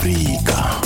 Africa. 0.00 0.80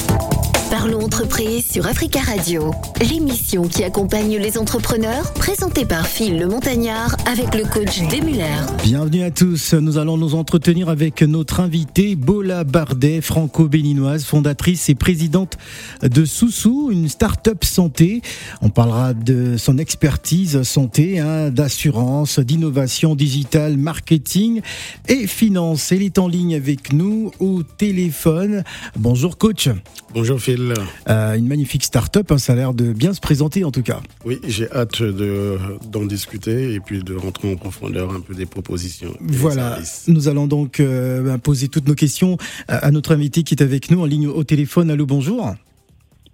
Parlons 0.70 1.03
entreprise 1.14 1.64
sur 1.70 1.86
Africa 1.86 2.18
Radio, 2.22 2.72
l'émission 3.00 3.68
qui 3.68 3.84
accompagne 3.84 4.36
les 4.36 4.58
entrepreneurs, 4.58 5.32
présentée 5.34 5.84
par 5.84 6.08
Phil 6.08 6.40
le 6.40 6.48
Montagnard 6.48 7.14
avec 7.24 7.54
le 7.54 7.62
coach 7.62 8.00
Demuller. 8.08 8.42
Bienvenue 8.82 9.22
à 9.22 9.30
tous. 9.30 9.74
Nous 9.74 9.96
allons 9.96 10.16
nous 10.16 10.34
entretenir 10.34 10.88
avec 10.88 11.22
notre 11.22 11.60
invitée 11.60 12.16
Bola 12.16 12.64
Bardet, 12.64 13.20
franco-béninoise, 13.20 14.24
fondatrice 14.24 14.88
et 14.88 14.96
présidente 14.96 15.56
de 16.02 16.24
Soussou, 16.24 16.88
une 16.90 17.08
start-up 17.08 17.64
santé. 17.64 18.20
On 18.60 18.70
parlera 18.70 19.14
de 19.14 19.56
son 19.56 19.78
expertise 19.78 20.64
santé, 20.64 21.20
hein, 21.20 21.50
d'assurance, 21.50 22.40
d'innovation 22.40 23.14
digitale, 23.14 23.76
marketing 23.76 24.62
et 25.08 25.28
finance. 25.28 25.92
Elle 25.92 26.02
est 26.02 26.18
en 26.18 26.26
ligne 26.26 26.56
avec 26.56 26.92
nous 26.92 27.30
au 27.38 27.62
téléphone. 27.62 28.64
Bonjour 28.96 29.38
coach. 29.38 29.68
Bonjour 30.12 30.40
Phil. 30.40 30.74
Euh, 31.08 31.34
une 31.34 31.46
magnifique 31.46 31.84
start-up, 31.84 32.30
hein, 32.30 32.38
ça 32.38 32.52
a 32.52 32.56
l'air 32.56 32.74
de 32.74 32.92
bien 32.92 33.12
se 33.12 33.20
présenter 33.20 33.64
en 33.64 33.70
tout 33.70 33.82
cas. 33.82 34.00
Oui, 34.24 34.38
j'ai 34.46 34.70
hâte 34.70 35.02
de, 35.02 35.58
d'en 35.90 36.04
discuter 36.04 36.74
et 36.74 36.80
puis 36.80 37.02
de 37.02 37.14
rentrer 37.14 37.52
en 37.52 37.56
profondeur 37.56 38.12
un 38.12 38.20
peu 38.20 38.34
des 38.34 38.46
propositions. 38.46 39.14
Voilà, 39.20 39.78
nous 40.08 40.28
allons 40.28 40.46
donc 40.46 40.80
euh, 40.80 41.22
ben, 41.22 41.38
poser 41.38 41.68
toutes 41.68 41.88
nos 41.88 41.94
questions 41.94 42.36
à 42.68 42.84
à 42.84 42.90
notre 42.90 43.14
invité 43.14 43.42
qui 43.44 43.54
est 43.54 43.62
avec 43.62 43.90
nous 43.90 44.00
en 44.00 44.04
ligne 44.04 44.26
au 44.28 44.44
téléphone. 44.44 44.90
Allô, 44.90 45.06
bonjour. 45.06 45.54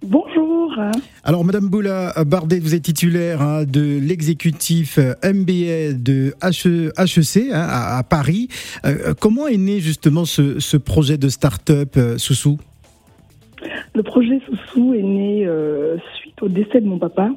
Bonjour. 0.03 0.51
Alors, 1.23 1.43
Madame 1.43 1.67
Boula 1.67 2.13
Bardet, 2.25 2.59
vous 2.59 2.73
êtes 2.75 2.83
titulaire 2.83 3.41
hein, 3.41 3.63
de 3.65 3.99
l'exécutif 3.99 4.97
euh, 4.97 5.13
MBA 5.23 5.93
de 5.93 6.33
HE 6.41 6.91
HEC 6.97 7.51
hein, 7.51 7.59
à, 7.59 7.97
à 7.97 8.03
Paris. 8.03 8.47
Euh, 8.85 9.13
comment 9.19 9.47
est 9.47 9.57
né 9.57 9.79
justement 9.79 10.25
ce, 10.25 10.59
ce 10.59 10.77
projet 10.77 11.17
de 11.17 11.29
start-up 11.29 11.93
euh, 11.97 12.17
Soussou? 12.17 12.59
Le 13.93 14.03
projet 14.03 14.39
Soussou 14.45 14.93
est 14.93 15.01
né 15.01 15.45
euh, 15.45 15.97
suite 16.15 16.41
au 16.41 16.47
décès 16.47 16.79
de 16.79 16.87
mon 16.87 16.97
papa 16.97 17.29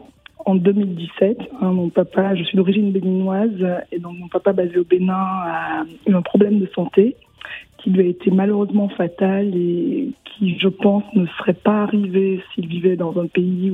en 0.44 0.54
2017. 0.54 1.38
Hein, 1.60 1.72
mon 1.72 1.88
papa, 1.88 2.34
je 2.34 2.44
suis 2.44 2.56
d'origine 2.56 2.92
béninoise 2.92 3.66
et 3.90 3.98
donc 3.98 4.18
mon 4.18 4.28
papa 4.28 4.52
basé 4.52 4.78
au 4.78 4.84
Bénin 4.84 5.14
a 5.14 5.84
eu 6.06 6.14
un 6.14 6.22
problème 6.22 6.60
de 6.60 6.68
santé 6.74 7.16
qui 7.78 7.90
lui 7.90 8.00
a 8.00 8.08
été 8.08 8.30
malheureusement 8.30 8.88
fatal 8.88 9.54
et 9.54 10.10
qui, 10.24 10.58
je 10.58 10.68
pense, 10.68 11.04
ne 11.14 11.26
serait 11.38 11.52
pas 11.52 11.82
arrivé 11.82 12.42
s'il 12.54 12.66
vivait 12.66 12.96
dans 12.96 13.18
un 13.18 13.26
pays 13.26 13.70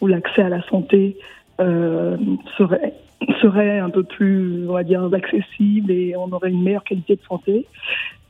où, 0.00 0.06
l'accès 0.06 0.42
à 0.42 0.48
la 0.48 0.62
santé 0.68 1.16
euh, 1.60 2.16
serait 2.58 3.78
un 3.78 3.90
peu 3.90 4.02
plus, 4.02 4.68
on 4.68 4.72
va 4.72 4.82
dire, 4.82 5.08
accessible 5.12 5.90
et 5.90 6.16
on 6.16 6.30
aurait 6.32 6.50
une 6.50 6.62
meilleure 6.62 6.84
qualité 6.84 7.14
de 7.16 7.22
santé. 7.28 7.66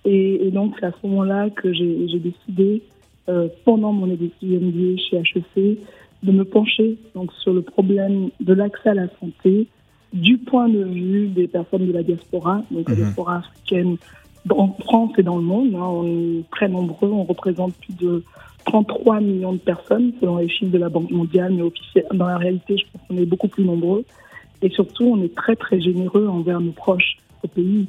Et, 0.04 0.50
donc, 0.52 0.74
c'est 0.78 0.86
à 0.86 0.92
ce 0.92 1.06
moment-là 1.06 1.50
que 1.50 1.72
j'ai 1.72 2.20
décidé, 2.20 2.82
euh, 3.28 3.48
pendant 3.64 3.92
mon 3.92 4.06
MBA 4.06 4.96
chez 4.98 5.16
HEC, 5.18 5.78
de 6.22 6.32
me 6.32 6.44
pencher 6.44 6.96
donc, 7.14 7.32
sur 7.42 7.52
le 7.52 7.62
problème 7.62 8.30
de 8.40 8.52
l'accès 8.54 8.90
à 8.90 8.94
la 8.94 9.08
santé 9.20 9.66
du 10.12 10.38
point 10.38 10.68
de 10.68 10.82
vue 10.82 11.26
des 11.28 11.46
personnes 11.46 11.86
de 11.86 11.92
la 11.92 12.02
diaspora, 12.02 12.62
donc 12.70 12.88
la 12.88 12.94
Mhm. 12.94 13.02
diaspora 13.02 13.36
africaine 13.38 13.96
en 14.48 14.68
France 14.84 15.10
et 15.18 15.22
dans 15.22 15.36
le 15.36 15.42
monde. 15.42 15.74
hein. 15.74 15.80
on 15.82 16.06
est 16.06 16.44
très 16.50 16.68
nombreux, 16.68 17.08
on 17.10 17.24
représente 17.24 17.74
plus 17.74 17.92
de 17.94 18.22
33 18.64 19.20
millions 19.20 19.52
de 19.52 19.58
personnes 19.58 20.12
selon 20.20 20.38
les 20.38 20.48
chiffres 20.48 20.72
de 20.72 20.78
la 20.78 20.88
Banque 20.88 21.10
mondiale, 21.10 21.52
mais 21.52 21.62
officiel- 21.62 22.06
dans 22.14 22.26
la 22.26 22.38
réalité, 22.38 22.76
je 22.78 22.84
pense 22.92 23.02
qu'on 23.08 23.16
est 23.16 23.26
beaucoup 23.26 23.48
plus 23.48 23.64
nombreux. 23.64 24.04
Et 24.62 24.70
surtout, 24.70 25.04
on 25.04 25.22
est 25.22 25.34
très 25.34 25.54
très 25.56 25.80
généreux 25.80 26.26
envers 26.28 26.60
nos 26.60 26.72
proches 26.72 27.18
au 27.44 27.48
pays. 27.48 27.86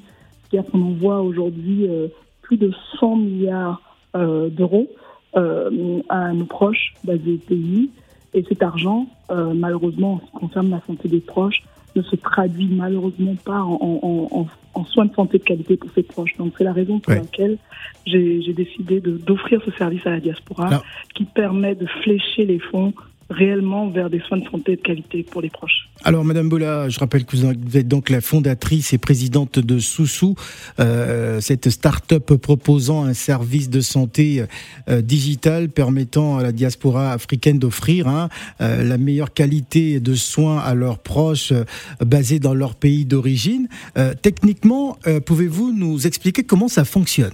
C'est-à-dire 0.49 0.69
qu'on 0.71 0.81
envoie 0.81 1.21
aujourd'hui 1.21 1.87
euh, 1.87 2.07
plus 2.41 2.57
de 2.57 2.71
100 2.99 3.15
milliards 3.17 3.81
euh, 4.15 4.49
d'euros 4.49 4.87
à 5.33 6.33
nos 6.33 6.45
proches 6.45 6.93
basés 7.03 7.33
au 7.33 7.47
pays. 7.47 7.89
Et 8.33 8.43
cet 8.47 8.61
argent, 8.61 9.07
euh, 9.31 9.53
malheureusement, 9.53 10.13
en 10.13 10.19
ce 10.19 10.25
qui 10.25 10.31
concerne 10.31 10.69
la 10.69 10.81
santé 10.85 11.07
des 11.07 11.19
proches, 11.19 11.61
ne 11.95 12.01
se 12.03 12.15
traduit 12.15 12.67
malheureusement 12.67 13.35
pas 13.43 13.61
en, 13.61 13.73
en- 13.81 14.27
en- 14.41 14.47
en 14.75 14.85
soins 14.85 15.05
de 15.05 15.13
santé 15.15 15.39
de 15.39 15.43
qualité 15.43 15.77
pour 15.77 15.89
ses 15.91 16.03
proches. 16.03 16.35
Donc 16.37 16.53
c'est 16.57 16.63
la 16.63 16.73
raison 16.73 16.99
pour 16.99 17.13
Ouais. 17.13 17.19
laquelle 17.21 17.57
j'ai 18.05 18.53
décidé 18.53 18.99
d'offrir 19.01 19.61
ce 19.65 19.71
service 19.71 20.05
à 20.05 20.11
la 20.11 20.19
diaspora 20.19 20.67
Alors- 20.67 20.83
qui 21.15 21.23
permet 21.25 21.73
de 21.75 21.87
flécher 22.03 22.45
les 22.45 22.59
fonds 22.59 22.93
réellement 23.29 23.89
vers 23.89 24.09
des 24.09 24.19
soins 24.19 24.37
de 24.37 24.45
santé 24.45 24.75
de 24.75 24.81
qualité 24.81 25.23
pour 25.23 25.41
les 25.41 25.49
proches. 25.49 25.89
Alors, 26.03 26.23
Madame 26.23 26.47
Bola, 26.47 26.89
je 26.89 26.99
rappelle 26.99 27.25
que 27.25 27.35
vous 27.35 27.77
êtes 27.77 27.87
donc 27.87 28.09
la 28.09 28.21
fondatrice 28.21 28.93
et 28.93 28.97
présidente 28.97 29.59
de 29.59 29.79
Soussou, 29.79 30.35
euh, 30.79 31.41
cette 31.41 31.69
start-up 31.69 32.33
proposant 32.35 33.03
un 33.03 33.13
service 33.13 33.69
de 33.69 33.81
santé 33.81 34.45
euh, 34.89 35.01
digital 35.01 35.69
permettant 35.69 36.37
à 36.37 36.43
la 36.43 36.51
diaspora 36.51 37.11
africaine 37.11 37.59
d'offrir 37.59 38.07
hein, 38.07 38.29
euh, 38.61 38.83
la 38.83 38.97
meilleure 38.97 39.33
qualité 39.33 39.99
de 39.99 40.13
soins 40.13 40.59
à 40.59 40.73
leurs 40.73 40.99
proches 40.99 41.51
euh, 41.51 41.63
basés 42.05 42.39
dans 42.39 42.53
leur 42.53 42.75
pays 42.75 43.05
d'origine. 43.05 43.67
Euh, 43.97 44.13
techniquement, 44.21 44.97
pouvez-vous 45.25 45.73
nous 45.73 46.07
expliquer 46.07 46.43
comment 46.43 46.67
ça 46.67 46.85
fonctionne? 46.85 47.33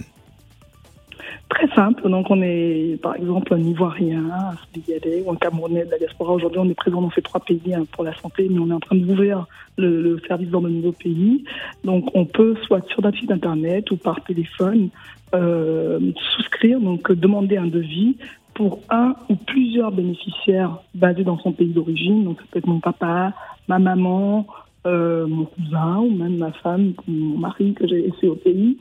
Très 1.54 1.68
simple. 1.68 2.08
Donc, 2.08 2.26
on 2.30 2.42
est, 2.42 2.98
par 3.00 3.14
exemple, 3.14 3.54
un 3.54 3.60
Ivoirien, 3.60 4.24
un 4.28 4.54
Sénégalais 4.72 5.22
ou 5.24 5.30
un 5.30 5.36
Camerounais 5.36 5.84
de 5.84 5.90
la 5.92 5.98
diaspora. 5.98 6.32
Aujourd'hui, 6.32 6.58
on 6.58 6.68
est 6.68 6.74
présent 6.74 7.00
dans 7.00 7.12
ces 7.12 7.22
trois 7.22 7.40
pays 7.40 7.72
hein, 7.72 7.84
pour 7.92 8.02
la 8.02 8.12
santé, 8.14 8.48
mais 8.50 8.58
on 8.58 8.70
est 8.70 8.74
en 8.74 8.80
train 8.80 8.96
d'ouvrir 8.96 9.46
le, 9.76 10.20
service 10.26 10.48
dans 10.50 10.62
de 10.62 10.68
nouveaux 10.68 10.92
pays. 10.92 11.44
Donc, 11.84 12.10
on 12.14 12.24
peut, 12.24 12.56
soit 12.66 12.84
sur 12.88 13.02
notre 13.02 13.18
site 13.18 13.30
internet 13.30 13.88
ou 13.92 13.96
par 13.96 14.24
téléphone, 14.24 14.88
euh, 15.32 16.00
souscrire, 16.36 16.80
donc 16.80 17.12
demander 17.12 17.56
un 17.56 17.68
devis 17.68 18.16
pour 18.54 18.80
un 18.90 19.14
ou 19.28 19.36
plusieurs 19.36 19.92
bénéficiaires 19.92 20.78
basés 20.92 21.22
dans 21.22 21.38
son 21.38 21.52
pays 21.52 21.72
d'origine. 21.72 22.24
Donc, 22.24 22.40
ça 22.40 22.46
peut 22.50 22.58
être 22.58 22.66
mon 22.66 22.80
papa, 22.80 23.32
ma 23.68 23.78
maman, 23.78 24.44
euh, 24.86 25.26
mon 25.28 25.44
cousin 25.44 25.98
ou 25.98 26.10
même 26.10 26.36
ma 26.36 26.50
femme, 26.50 26.94
mon 27.06 27.38
mari 27.38 27.74
que 27.74 27.86
j'ai 27.86 28.02
laissé 28.02 28.26
au 28.26 28.34
pays. 28.34 28.76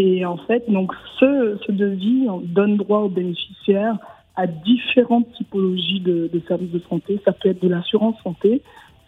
Et 0.00 0.24
en 0.24 0.36
fait, 0.36 0.62
donc 0.70 0.92
ce, 1.18 1.58
ce 1.66 1.72
devis 1.72 2.26
on 2.28 2.38
donne 2.38 2.76
droit 2.76 3.00
aux 3.00 3.08
bénéficiaires 3.08 3.98
à 4.36 4.46
différentes 4.46 5.26
typologies 5.32 5.98
de, 5.98 6.30
de 6.32 6.40
services 6.46 6.70
de 6.70 6.80
santé. 6.88 7.20
Ça 7.24 7.32
peut 7.32 7.48
être 7.48 7.60
de 7.60 7.68
l'assurance 7.68 8.14
santé. 8.22 8.62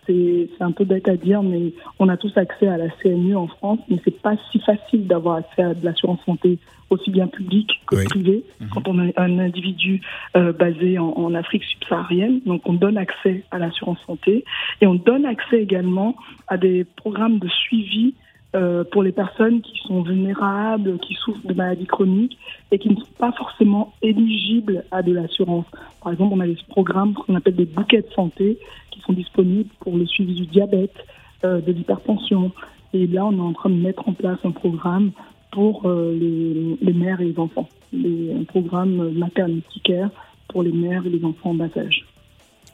C'est 0.06 0.48
un 0.58 0.72
peu 0.72 0.84
bête 0.84 1.06
à 1.08 1.16
dire, 1.16 1.40
mais 1.44 1.72
on 2.00 2.08
a 2.08 2.16
tous 2.16 2.36
accès 2.36 2.66
à 2.66 2.76
la 2.76 2.88
CMU 3.00 3.36
en 3.36 3.46
France, 3.46 3.78
mais 3.88 3.98
c'est 4.04 4.20
pas 4.20 4.34
si 4.50 4.58
facile 4.58 5.06
d'avoir 5.06 5.36
accès 5.36 5.62
à 5.62 5.74
de 5.74 5.84
l'assurance 5.84 6.18
santé 6.26 6.58
aussi 6.88 7.12
bien 7.12 7.28
publique 7.28 7.70
que 7.86 7.94
Oui. 7.94 8.04
privée 8.06 8.42
quand 8.72 8.88
on 8.88 9.00
est 9.06 9.16
un 9.16 9.38
individu 9.38 10.00
euh, 10.36 10.52
basé 10.52 10.98
en, 10.98 11.10
en 11.10 11.32
Afrique 11.34 11.62
subsaharienne. 11.62 12.40
Donc 12.44 12.62
on 12.64 12.72
donne 12.72 12.98
accès 12.98 13.44
à 13.52 13.60
l'assurance 13.60 13.98
santé 14.04 14.44
et 14.80 14.88
on 14.88 14.96
donne 14.96 15.24
accès 15.26 15.62
également 15.62 16.16
à 16.48 16.56
des 16.56 16.82
programmes 16.96 17.38
de 17.38 17.48
suivi 17.48 18.14
euh, 18.54 18.84
pour 18.84 19.02
les 19.02 19.12
personnes 19.12 19.60
qui 19.60 19.78
sont 19.86 20.02
vulnérables, 20.02 20.98
qui 20.98 21.14
souffrent 21.14 21.46
de 21.46 21.54
maladies 21.54 21.86
chroniques 21.86 22.36
et 22.72 22.78
qui 22.78 22.90
ne 22.90 22.96
sont 22.96 23.12
pas 23.18 23.32
forcément 23.32 23.94
éligibles 24.02 24.84
à 24.90 25.02
de 25.02 25.12
l'assurance. 25.12 25.66
Par 26.02 26.12
exemple, 26.12 26.34
on 26.34 26.40
a 26.40 26.46
des 26.46 26.56
programmes 26.68 27.14
qu'on 27.14 27.34
appelle 27.36 27.56
des 27.56 27.64
bouquets 27.64 28.02
de 28.02 28.12
santé 28.14 28.58
qui 28.90 29.00
sont 29.00 29.12
disponibles 29.12 29.70
pour 29.80 29.96
le 29.96 30.06
suivi 30.06 30.34
du 30.34 30.46
diabète, 30.46 30.96
euh, 31.44 31.60
de 31.60 31.72
l'hypertension. 31.72 32.50
Et 32.92 33.06
là, 33.06 33.24
on 33.24 33.32
est 33.36 33.40
en 33.40 33.52
train 33.52 33.70
de 33.70 33.76
mettre 33.76 34.08
en 34.08 34.14
place 34.14 34.38
un 34.44 34.50
programme 34.50 35.12
pour 35.52 35.86
euh, 35.86 36.12
les, 36.18 36.76
les 36.80 36.92
mères 36.92 37.20
et 37.20 37.26
les 37.26 37.38
enfants, 37.38 37.68
les, 37.92 38.32
un 38.32 38.44
programme 38.44 39.12
maternity 39.12 39.80
care 39.80 40.10
pour 40.48 40.62
les 40.62 40.72
mères 40.72 41.06
et 41.06 41.10
les 41.10 41.24
enfants 41.24 41.50
en 41.50 41.54
bas 41.54 41.68
âge. 41.76 42.04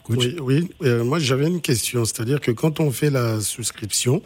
Oui, 0.09 0.37
oui. 0.41 0.69
Euh, 0.83 1.05
moi 1.05 1.19
j'avais 1.19 1.49
une 1.49 1.61
question, 1.61 2.05
c'est-à-dire 2.05 2.41
que 2.41 2.51
quand 2.51 2.81
on 2.81 2.91
fait 2.91 3.11
la 3.11 3.41
souscription 3.41 4.23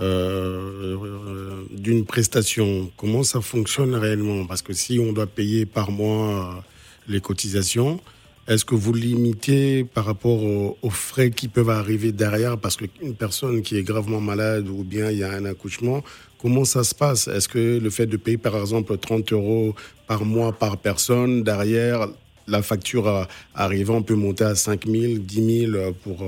euh, 0.00 1.64
d'une 1.70 2.04
prestation, 2.04 2.90
comment 2.96 3.22
ça 3.22 3.40
fonctionne 3.40 3.94
réellement? 3.94 4.46
Parce 4.46 4.62
que 4.62 4.72
si 4.72 4.98
on 4.98 5.12
doit 5.12 5.26
payer 5.26 5.66
par 5.66 5.90
mois 5.90 6.56
euh, 6.56 6.60
les 7.08 7.20
cotisations, 7.20 8.00
est-ce 8.48 8.64
que 8.64 8.74
vous 8.74 8.92
limitez 8.92 9.84
par 9.84 10.04
rapport 10.04 10.42
aux, 10.42 10.90
frais 10.90 11.30
qui 11.30 11.48
peuvent 11.48 11.70
arriver 11.70 12.12
derrière? 12.12 12.58
Parce 12.58 12.76
qu'une 12.76 13.14
personne 13.14 13.62
qui 13.62 13.78
est 13.78 13.82
gravement 13.82 14.20
malade 14.20 14.68
ou 14.68 14.84
bien 14.84 15.10
il 15.10 15.18
y 15.18 15.24
a 15.24 15.30
un 15.30 15.44
accouchement, 15.44 16.02
comment 16.38 16.64
ça 16.64 16.84
se 16.84 16.94
passe? 16.94 17.28
Est-ce 17.28 17.48
que 17.48 17.78
le 17.78 17.90
fait 17.90 18.06
de 18.06 18.16
payer 18.16 18.36
par 18.36 18.56
exemple 18.56 18.98
30 18.98 19.32
euros 19.32 19.74
par 20.06 20.24
mois 20.24 20.52
par 20.52 20.76
personne, 20.76 21.42
derrière 21.42 22.08
la 22.46 22.62
facture 22.62 23.08
euh, 23.08 23.24
arrivant 23.54 24.02
peut 24.02 24.14
monter 24.14 24.44
à 24.44 24.54
5 24.54 24.86
000, 24.86 25.14
10 25.20 25.70
000 25.70 25.92
pour, 26.02 26.22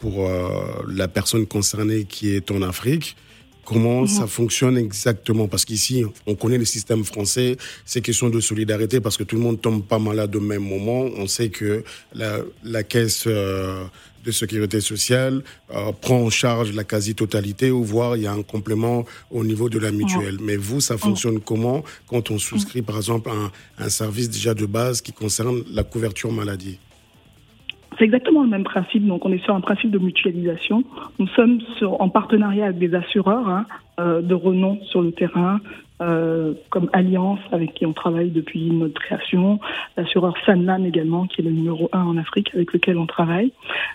pour 0.00 0.28
euh, 0.28 0.84
la 0.88 1.08
personne 1.08 1.46
concernée 1.46 2.04
qui 2.04 2.30
est 2.30 2.50
en 2.50 2.62
Afrique 2.62 3.16
Comment 3.66 4.02
mhm. 4.02 4.06
ça 4.06 4.26
fonctionne 4.28 4.78
exactement? 4.78 5.48
Parce 5.48 5.64
qu'ici, 5.64 6.04
on 6.26 6.36
connaît 6.36 6.56
le 6.56 6.64
système 6.64 7.04
français, 7.04 7.56
c'est 7.84 8.00
question 8.00 8.30
de 8.30 8.38
solidarité 8.38 9.00
parce 9.00 9.16
que 9.16 9.24
tout 9.24 9.34
le 9.34 9.42
monde 9.42 9.60
tombe 9.60 9.84
pas 9.84 9.98
malade 9.98 10.34
au 10.36 10.40
même 10.40 10.62
moment. 10.62 11.00
On 11.16 11.26
sait 11.26 11.48
que 11.48 11.82
la, 12.14 12.38
la 12.62 12.84
caisse 12.84 13.24
euh, 13.26 13.84
de 14.24 14.30
sécurité 14.30 14.80
sociale 14.80 15.42
euh, 15.74 15.90
prend 16.00 16.18
en 16.18 16.30
charge 16.30 16.72
la 16.74 16.84
quasi-totalité 16.84 17.72
ou 17.72 17.82
voire 17.82 18.16
il 18.16 18.22
y 18.22 18.26
a 18.28 18.32
un 18.32 18.44
complément 18.44 19.04
au 19.32 19.42
niveau 19.42 19.68
de 19.68 19.80
la 19.80 19.90
mutuelle. 19.90 20.38
Mais 20.40 20.56
vous, 20.56 20.80
ça 20.80 20.96
fonctionne 20.96 21.40
comment 21.40 21.82
quand 22.06 22.30
on 22.30 22.38
souscrit 22.38 22.82
par 22.82 22.98
exemple 22.98 23.30
un, 23.30 23.50
un 23.84 23.88
service 23.88 24.30
déjà 24.30 24.54
de 24.54 24.66
base 24.66 25.00
qui 25.00 25.12
concerne 25.12 25.64
la 25.72 25.82
couverture 25.82 26.30
maladie? 26.30 26.78
C'est 27.98 28.04
exactement 28.04 28.42
le 28.42 28.48
même 28.48 28.64
principe. 28.64 29.06
Donc, 29.06 29.24
on 29.24 29.32
est 29.32 29.42
sur 29.44 29.54
un 29.54 29.60
principe 29.60 29.90
de 29.90 29.98
mutualisation. 29.98 30.84
Nous 31.18 31.28
sommes 31.28 31.60
en 31.82 32.08
partenariat 32.08 32.66
avec 32.66 32.78
des 32.78 32.94
assureurs 32.94 33.48
hein, 33.48 33.66
euh, 34.00 34.20
de 34.20 34.34
renom 34.34 34.78
sur 34.84 35.02
le 35.02 35.12
terrain, 35.12 35.60
euh, 36.00 36.54
comme 36.70 36.90
Alliance, 36.92 37.40
avec 37.52 37.74
qui 37.74 37.86
on 37.86 37.92
travaille 37.92 38.30
depuis 38.30 38.70
notre 38.70 39.00
création, 39.00 39.60
l'assureur 39.96 40.34
Sanlam 40.44 40.84
également, 40.84 41.26
qui 41.26 41.40
est 41.40 41.44
le 41.44 41.50
numéro 41.50 41.88
un 41.92 42.04
en 42.04 42.16
Afrique, 42.16 42.50
avec 42.54 42.72
lequel 42.72 42.98
on 42.98 43.06
travaille. 43.06 43.52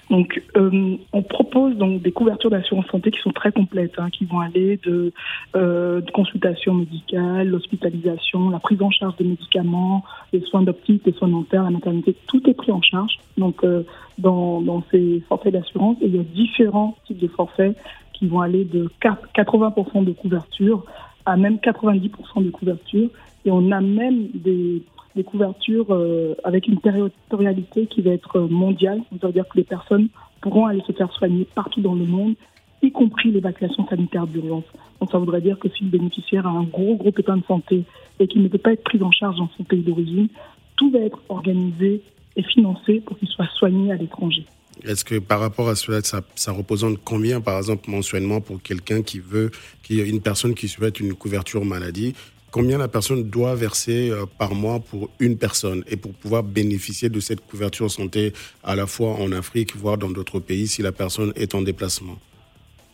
Donc, 0.10 0.42
euh, 0.58 0.98
on 1.14 1.22
propose 1.22 1.76
donc 1.78 2.02
des 2.02 2.12
couvertures 2.12 2.50
d'assurance 2.50 2.88
santé 2.88 3.12
qui 3.12 3.20
sont 3.20 3.32
très 3.32 3.52
complètes, 3.52 3.94
hein, 3.98 4.10
qui 4.10 4.26
vont 4.26 4.40
aller 4.40 4.80
de, 4.84 5.14
euh, 5.56 6.02
de 6.02 6.12
consultation 6.12 6.74
médicale, 6.74 7.50
l'hospitalisation, 7.50 8.50
la 8.50 8.60
prise 8.60 8.82
en 8.82 8.92
charge 8.92 9.16
des 9.18 9.26
médicaments, 9.26 10.04
les 10.34 10.42
soins 10.42 10.64
d'optique, 10.64 11.04
les 11.06 11.14
soins 11.14 11.28
dentaires, 11.28 11.64
la 11.64 11.70
maternité, 11.70 12.16
tout 12.28 12.50
est 12.50 12.54
pris 12.54 12.72
en 12.72 12.82
charge. 12.82 13.20
Donc, 13.38 13.64
euh, 13.64 13.84
dans, 14.18 14.62
dans 14.62 14.84
ces 14.92 15.22
forfaits 15.30 15.54
d'assurance, 15.54 15.98
il 16.02 16.16
y 16.16 16.20
a 16.20 16.24
différents 16.24 16.98
types 17.06 17.20
de 17.20 17.28
forfaits 17.28 17.78
qui 18.14 18.28
vont 18.28 18.42
aller 18.42 18.66
de 18.66 18.90
80% 19.02 20.04
de 20.04 20.12
couverture 20.12 20.86
à 21.26 21.38
même 21.38 21.56
90% 21.56 22.44
de 22.44 22.52
couverture. 22.52 23.10
Et 23.46 23.52
on 23.52 23.72
a 23.72 23.82
même 23.82 24.28
des, 24.34 24.84
couvertures 25.26 25.88
euh, 25.92 26.36
avec 26.44 26.68
une 26.68 26.80
territorialité 26.80 27.86
qui 27.88 28.02
va 28.02 28.12
être 28.12 28.40
mondiale. 28.40 29.02
Ça 29.20 29.28
veut 29.28 29.34
dire 29.34 29.48
que 29.48 29.58
les 29.58 29.64
personnes 29.64 30.08
pourront 30.42 30.68
aller 30.68 30.82
se 30.88 30.92
faire 30.92 31.12
soigner 31.12 31.46
partout 31.56 31.82
dans 31.82 31.96
le 31.96 32.06
monde, 32.06 32.36
y 32.82 32.92
compris 32.92 33.32
l'évacuation 33.32 33.88
sanitaire 33.88 34.26
d'urgence. 34.26 34.64
Donc 35.00 35.12
ça 35.12 35.18
voudrait 35.18 35.42
dire 35.42 35.60
que 35.60 35.70
si 35.70 35.84
le 35.84 35.90
bénéficiaire 35.90 36.48
a 36.48 36.52
un 36.52 36.64
gros, 36.64 36.96
gros 36.96 37.12
pépin 37.12 37.38
de 37.38 37.44
santé 37.44 37.84
et 38.20 38.28
qu'il 38.28 38.42
ne 38.42 38.48
peut 38.48 38.58
pas 38.58 38.74
être 38.74 38.84
pris 38.84 39.02
en 39.02 39.12
charge 39.12 39.38
dans 39.38 39.50
son 39.58 39.64
pays 39.64 39.82
d'origine, 39.82 40.28
tout 40.76 40.90
va 40.92 41.00
être 41.00 41.20
organisé 41.30 42.02
et 42.36 42.44
financé 42.44 43.02
pour 43.02 43.18
qu'il 43.18 43.28
soit 43.28 43.50
soigné 43.56 43.92
à 43.92 43.96
l'étranger. 43.96 44.46
Est-ce 44.86 45.06
que 45.06 45.20
par 45.20 45.40
rapport 45.40 45.70
à 45.70 45.76
cela, 45.76 46.02
ça, 46.02 46.22
ça, 46.36 46.52
représente 46.52 47.00
combien, 47.04 47.42
par 47.42 47.58
exemple, 47.58 47.90
mensuellement 47.90 48.42
pour 48.42 48.62
quelqu'un 48.62 49.02
qui 49.02 49.20
veut, 49.20 49.52
qui 49.84 50.00
une 50.00 50.22
personne 50.22 50.54
qui 50.54 50.68
souhaite 50.68 51.00
une 51.00 51.14
couverture 51.14 51.64
maladie, 51.66 52.14
combien 52.52 52.78
la 52.78 52.88
personne 52.88 53.30
doit 53.30 53.56
verser 53.56 54.10
euh, 54.10 54.26
par 54.38 54.54
mois 54.54 54.80
pour 54.80 55.10
une 55.20 55.38
personne 55.38 55.84
et 55.88 55.98
pour 55.98 56.14
pouvoir 56.14 56.44
bénéficier 56.44 57.10
de 57.10 57.20
cette 57.20 57.42
couverture 57.46 57.90
santé 57.90 58.34
à 58.64 58.76
la 58.76 58.88
fois 58.88 59.16
en 59.20 59.32
Afrique, 59.32 59.76
voire 59.76 59.98
dans 59.98 60.10
d'autres 60.10 60.40
pays 60.40 60.68
si 60.68 60.82
la 60.82 60.92
personne 60.92 61.32
est 61.36 61.56
en 61.56 61.62
déplacement? 61.62 62.18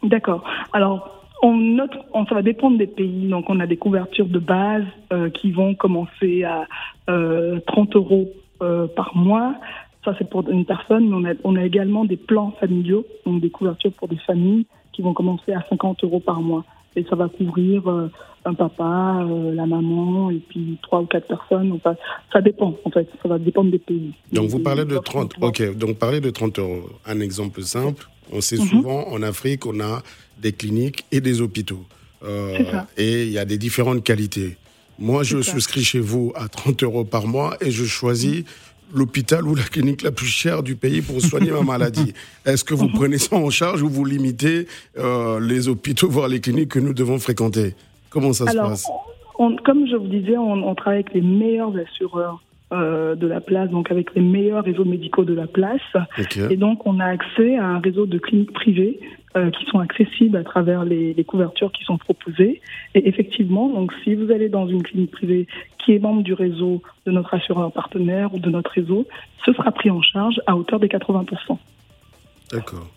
D'accord. 0.04 0.44
Alors, 0.74 1.18
on 1.42 1.56
note, 1.56 1.92
ça 2.14 2.36
va 2.36 2.42
dépendre 2.42 2.78
des 2.78 2.88
pays. 2.88 3.28
Donc, 3.28 3.50
on 3.50 3.60
a 3.60 3.68
des 3.68 3.78
couvertures 3.78 4.28
de 4.28 4.40
base 4.40 4.86
euh, 5.14 5.30
qui 5.30 5.52
vont 5.52 5.76
commencer 5.76 6.44
à 6.44 6.66
euh, 7.10 7.60
30 7.68 7.96
euros 7.96 8.30
euh, 8.62 8.88
par 8.88 9.16
mois. 9.16 9.54
Ça, 10.04 10.16
c'est 10.18 10.30
pour 10.30 10.48
une 10.50 10.66
personne, 10.66 11.10
mais 11.10 11.16
on 11.16 11.26
a, 11.26 11.34
on 11.44 11.56
a 11.56 11.66
également 11.66 12.06
des 12.06 12.18
plans 12.18 12.52
familiaux, 12.60 13.06
donc 13.26 13.42
des 13.42 13.50
couvertures 13.50 13.92
pour 13.94 14.08
des 14.08 14.18
familles 14.18 14.66
qui 14.94 15.02
vont 15.02 15.14
commencer 15.14 15.54
à 15.54 15.64
50 15.70 16.04
euros 16.04 16.20
par 16.20 16.42
mois. 16.42 16.64
Et 16.96 17.06
ça 17.10 17.16
va 17.16 17.30
couvrir 17.30 17.88
euh, 17.88 18.10
un 18.46 18.54
papa, 18.54 19.26
euh, 19.30 19.54
la 19.54 19.66
maman, 19.66 20.32
et 20.32 20.42
puis 20.50 20.78
trois 20.82 21.02
ou 21.02 21.06
quatre 21.06 21.28
personnes. 21.28 21.72
Enfin, 21.74 21.96
ça 22.34 22.42
dépend, 22.42 22.76
en 22.84 22.90
fait. 22.90 23.08
Ça 23.22 23.30
va 23.30 23.38
dépendre 23.38 23.70
des 23.70 23.80
pays. 23.80 24.14
Donc, 24.32 24.50
vous 24.50 24.60
parlez 24.60 24.86
de 24.86 24.98
30, 24.98 25.36
ok. 25.42 25.78
Donc, 25.78 25.98
parlez 25.98 26.22
de 26.22 26.30
30 26.30 26.60
euros. 26.60 26.90
Un 27.06 27.20
exemple 27.20 27.62
simple. 27.62 28.08
On 28.32 28.42
sait 28.42 28.58
mhm. 28.58 28.66
souvent, 28.66 29.08
en 29.10 29.22
Afrique, 29.22 29.66
on 29.66 29.80
a 29.80 30.02
des 30.40 30.54
cliniques 30.54 31.06
et 31.12 31.22
des 31.22 31.42
hôpitaux. 31.42 31.86
Euh, 32.24 32.58
et 32.98 33.24
il 33.24 33.32
y 33.32 33.38
a 33.38 33.46
des 33.46 33.58
différentes 33.58 34.04
qualités. 34.04 34.58
Moi, 35.00 35.22
je 35.22 35.42
souscris 35.44 35.84
chez 35.84 36.00
vous 36.00 36.32
à 36.36 36.48
30 36.48 36.82
euros 36.84 37.04
par 37.04 37.28
mois 37.28 37.56
et 37.62 37.70
je 37.70 37.86
choisis 37.86 38.46
l'hôpital 38.94 39.46
ou 39.48 39.56
la 39.56 39.64
clinique 39.64 40.02
la 40.02 40.12
plus 40.12 40.28
chère 40.28 40.64
du 40.64 40.76
pays 40.76 41.02
pour 41.02 41.22
soigner 41.22 41.52
ma 41.52 41.62
maladie. 41.62 42.14
Est-ce 42.46 42.64
que 42.64 42.74
vous 42.74 42.90
prenez 42.90 43.18
ça 43.18 43.36
en 43.36 43.50
charge 43.50 43.82
ou 43.82 43.90
vous 43.90 44.06
limitez 44.06 44.68
euh, 44.98 45.40
les 45.40 45.68
hôpitaux, 45.68 46.10
voire 46.10 46.28
les 46.28 46.40
cliniques 46.40 46.70
que 46.70 46.80
nous 46.80 46.94
devons 46.94 47.20
fréquenter? 47.20 47.76
Comment 48.10 48.34
ça 48.34 48.48
se 48.48 48.58
passe? 48.58 48.88
Comme 49.38 49.88
je 49.88 49.96
vous 49.96 50.08
disais, 50.08 50.38
on, 50.38 50.74
travaille 50.74 51.02
avec 51.02 51.14
les 51.14 51.22
meilleurs 51.22 51.74
assureurs 51.78 52.42
euh, 52.74 53.16
de 53.16 53.28
la 53.28 53.40
place, 53.40 53.70
donc 53.70 53.92
avec 53.92 54.14
les 54.16 54.22
meilleurs 54.22 54.64
réseaux 54.64 54.86
médicaux 54.86 55.26
de 55.26 55.34
la 55.34 55.48
place. 55.48 55.82
Et 56.50 56.58
donc, 56.58 56.86
on 56.88 57.00
a 57.00 57.06
accès 57.06 57.56
à 57.58 57.66
un 57.66 57.80
réseau 57.80 58.08
de 58.08 58.18
cliniques 58.18 58.54
privées 58.54 59.00
euh, 59.38 59.52
qui 59.52 59.66
sont 59.66 59.80
accessibles 59.80 60.36
à 60.36 60.44
travers 60.44 60.84
les, 60.84 61.14
les, 61.14 61.24
couvertures 61.24 61.72
qui 61.72 61.84
sont 61.84 61.98
proposées. 61.98 62.60
Et 62.96 63.08
effectivement, 63.08 63.70
donc, 63.70 63.94
si 64.04 64.16
vous 64.16 64.32
allez 64.32 64.50
dans 64.50 64.68
une 64.68 64.82
clinique 64.82 65.12
privée 65.12 65.48
qui 65.78 65.94
est 65.94 66.00
membre 66.00 66.24
du 66.24 66.34
réseau 66.34 66.82
de 67.06 67.12
notre 67.12 67.34
assureur 67.36 67.72
partenaire 67.72 68.34
ou 68.34 68.40
de 68.40 68.50
notre 68.50 68.72
réseau, 68.72 69.06
ce 69.46 69.54
sera 69.54 69.72
pris 69.72 69.92
en 69.92 70.02
charge 70.02 70.42
à 70.48 70.58
hauteur 70.58 70.80
des 70.80 70.88
80%. 70.88 71.58
D'accord. 72.52 72.88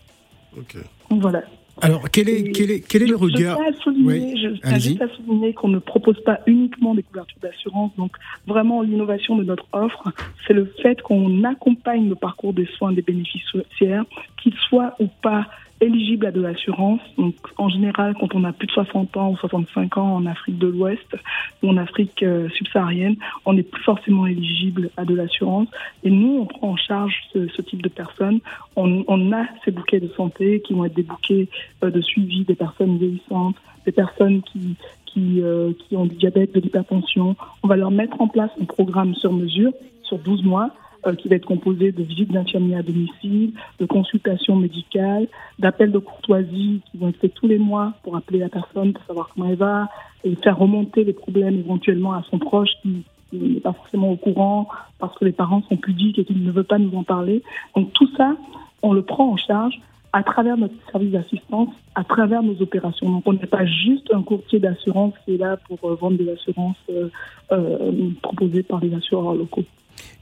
Ok. 0.57 0.77
Voilà. 1.11 1.43
Alors, 1.81 2.09
quel 2.11 2.29
est, 2.29 2.51
quel 2.51 2.71
est, 2.71 2.79
quel 2.79 3.03
est 3.03 3.07
le 3.07 3.15
regard 3.15 3.57
Je 3.57 4.59
tiens 4.61 4.79
juste 4.79 5.01
à 5.01 5.07
souligner 5.09 5.53
qu'on 5.53 5.69
ne 5.69 5.79
propose 5.79 6.21
pas 6.23 6.39
uniquement 6.47 6.95
des 6.95 7.03
couvertures 7.03 7.39
d'assurance. 7.41 7.91
Donc, 7.97 8.17
vraiment, 8.47 8.81
l'innovation 8.81 9.35
de 9.35 9.43
notre 9.43 9.65
offre, 9.73 10.11
c'est 10.47 10.53
le 10.53 10.65
fait 10.81 11.01
qu'on 11.01 11.43
accompagne 11.43 12.09
le 12.09 12.15
parcours 12.15 12.53
des 12.53 12.65
soins 12.77 12.91
des 12.91 13.01
bénéficiaires, 13.01 14.05
qu'ils 14.41 14.55
soient 14.55 14.95
ou 14.99 15.07
pas 15.21 15.47
éligibles 15.81 16.27
à 16.27 16.31
de 16.31 16.41
l'assurance. 16.41 17.01
Donc, 17.17 17.35
en 17.57 17.67
général, 17.67 18.15
quand 18.19 18.33
on 18.35 18.43
a 18.43 18.53
plus 18.53 18.67
de 18.67 18.71
60 18.71 19.17
ans 19.17 19.31
ou 19.31 19.37
65 19.37 19.97
ans 19.97 20.15
en 20.15 20.25
Afrique 20.25 20.57
de 20.57 20.67
l'Ouest 20.67 21.15
ou 21.61 21.69
en 21.69 21.77
Afrique 21.77 22.23
euh, 22.23 22.47
subsaharienne, 22.49 23.15
on 23.45 23.53
n'est 23.53 23.63
plus 23.63 23.83
forcément 23.83 24.27
éligible 24.27 24.91
à 24.95 25.05
de 25.05 25.15
l'assurance. 25.15 25.67
Et 26.03 26.11
nous, 26.11 26.39
on 26.41 26.45
prend 26.45 26.69
en 26.69 26.77
charge 26.77 27.15
ce, 27.33 27.61
type 27.61 27.81
de 27.81 27.89
personnes. 27.89 28.39
On, 28.75 29.03
on, 29.07 29.31
a 29.33 29.45
ces 29.65 29.71
bouquets 29.71 29.99
de 29.99 30.09
santé 30.09 30.61
qui 30.61 30.73
vont 30.73 30.85
être 30.85 30.95
des 30.95 31.03
bouquets 31.03 31.47
euh, 31.83 31.89
de 31.89 32.01
suivi 32.01 32.43
des 32.43 32.55
personnes 32.55 32.97
vieillissantes, 32.97 33.55
des 33.85 33.91
personnes 33.91 34.41
qui, 34.43 34.75
qui, 35.05 35.41
euh, 35.41 35.73
qui 35.73 35.95
ont 35.95 36.05
du 36.05 36.15
diabète, 36.15 36.53
de 36.53 36.59
l'hypertension. 36.59 37.35
On 37.63 37.67
va 37.67 37.75
leur 37.75 37.91
mettre 37.91 38.21
en 38.21 38.27
place 38.27 38.51
un 38.61 38.65
programme 38.65 39.15
sur 39.15 39.33
mesure 39.33 39.73
sur 40.03 40.19
12 40.19 40.43
mois 40.43 40.71
euh, 41.05 41.15
qui 41.15 41.27
va 41.27 41.35
être 41.35 41.45
composé 41.45 41.91
de 41.91 42.03
visites 42.03 42.31
d'infirmiers 42.31 42.77
à 42.77 42.83
domicile, 42.83 43.53
de 43.79 43.85
consultations 43.85 44.55
médicales, 44.55 45.27
d'appels 45.59 45.91
de 45.91 45.99
courtoisie 45.99 46.81
qui 46.91 46.97
vont 46.97 47.09
être 47.09 47.19
faits 47.19 47.33
tous 47.33 47.47
les 47.47 47.57
mois 47.57 47.93
pour 48.03 48.15
appeler 48.15 48.39
la 48.39 48.49
personne 48.49 48.93
pour 48.93 49.03
savoir 49.05 49.29
comment 49.33 49.49
elle 49.49 49.55
va 49.55 49.89
et 50.23 50.35
faire 50.35 50.57
remonter 50.57 51.03
les 51.03 51.13
problèmes 51.13 51.57
éventuellement 51.59 52.13
à 52.13 52.23
son 52.29 52.39
proche 52.39 52.71
qui, 52.81 53.03
n'est 53.33 53.61
pas 53.61 53.73
forcément 53.73 54.11
au 54.11 54.17
courant 54.17 54.67
parce 54.99 55.17
que 55.17 55.23
les 55.23 55.31
parents 55.31 55.63
sont 55.69 55.77
pudiques 55.77 56.19
et 56.19 56.25
qu'ils 56.25 56.43
ne 56.43 56.51
veulent 56.51 56.65
pas 56.65 56.77
nous 56.77 56.97
en 56.97 57.03
parler. 57.03 57.41
Donc 57.75 57.93
tout 57.93 58.09
ça, 58.17 58.35
on 58.81 58.93
le 58.93 59.03
prend 59.03 59.31
en 59.31 59.37
charge 59.37 59.79
à 60.13 60.23
travers 60.23 60.57
notre 60.57 60.73
service 60.91 61.11
d'assistance, 61.11 61.69
à 61.95 62.03
travers 62.03 62.43
nos 62.43 62.61
opérations. 62.61 63.09
Donc 63.09 63.23
on 63.25 63.33
n'est 63.33 63.45
pas 63.45 63.65
juste 63.65 64.13
un 64.13 64.21
courtier 64.21 64.59
d'assurance 64.59 65.13
qui 65.23 65.35
est 65.35 65.37
là 65.37 65.57
pour 65.57 65.79
euh, 65.89 65.95
vendre 65.95 66.17
des 66.17 66.29
assurances 66.29 66.75
euh, 66.89 67.09
euh, 67.51 68.09
proposées 68.21 68.63
par 68.63 68.81
les 68.81 68.93
assureurs 68.93 69.35
locaux. 69.35 69.63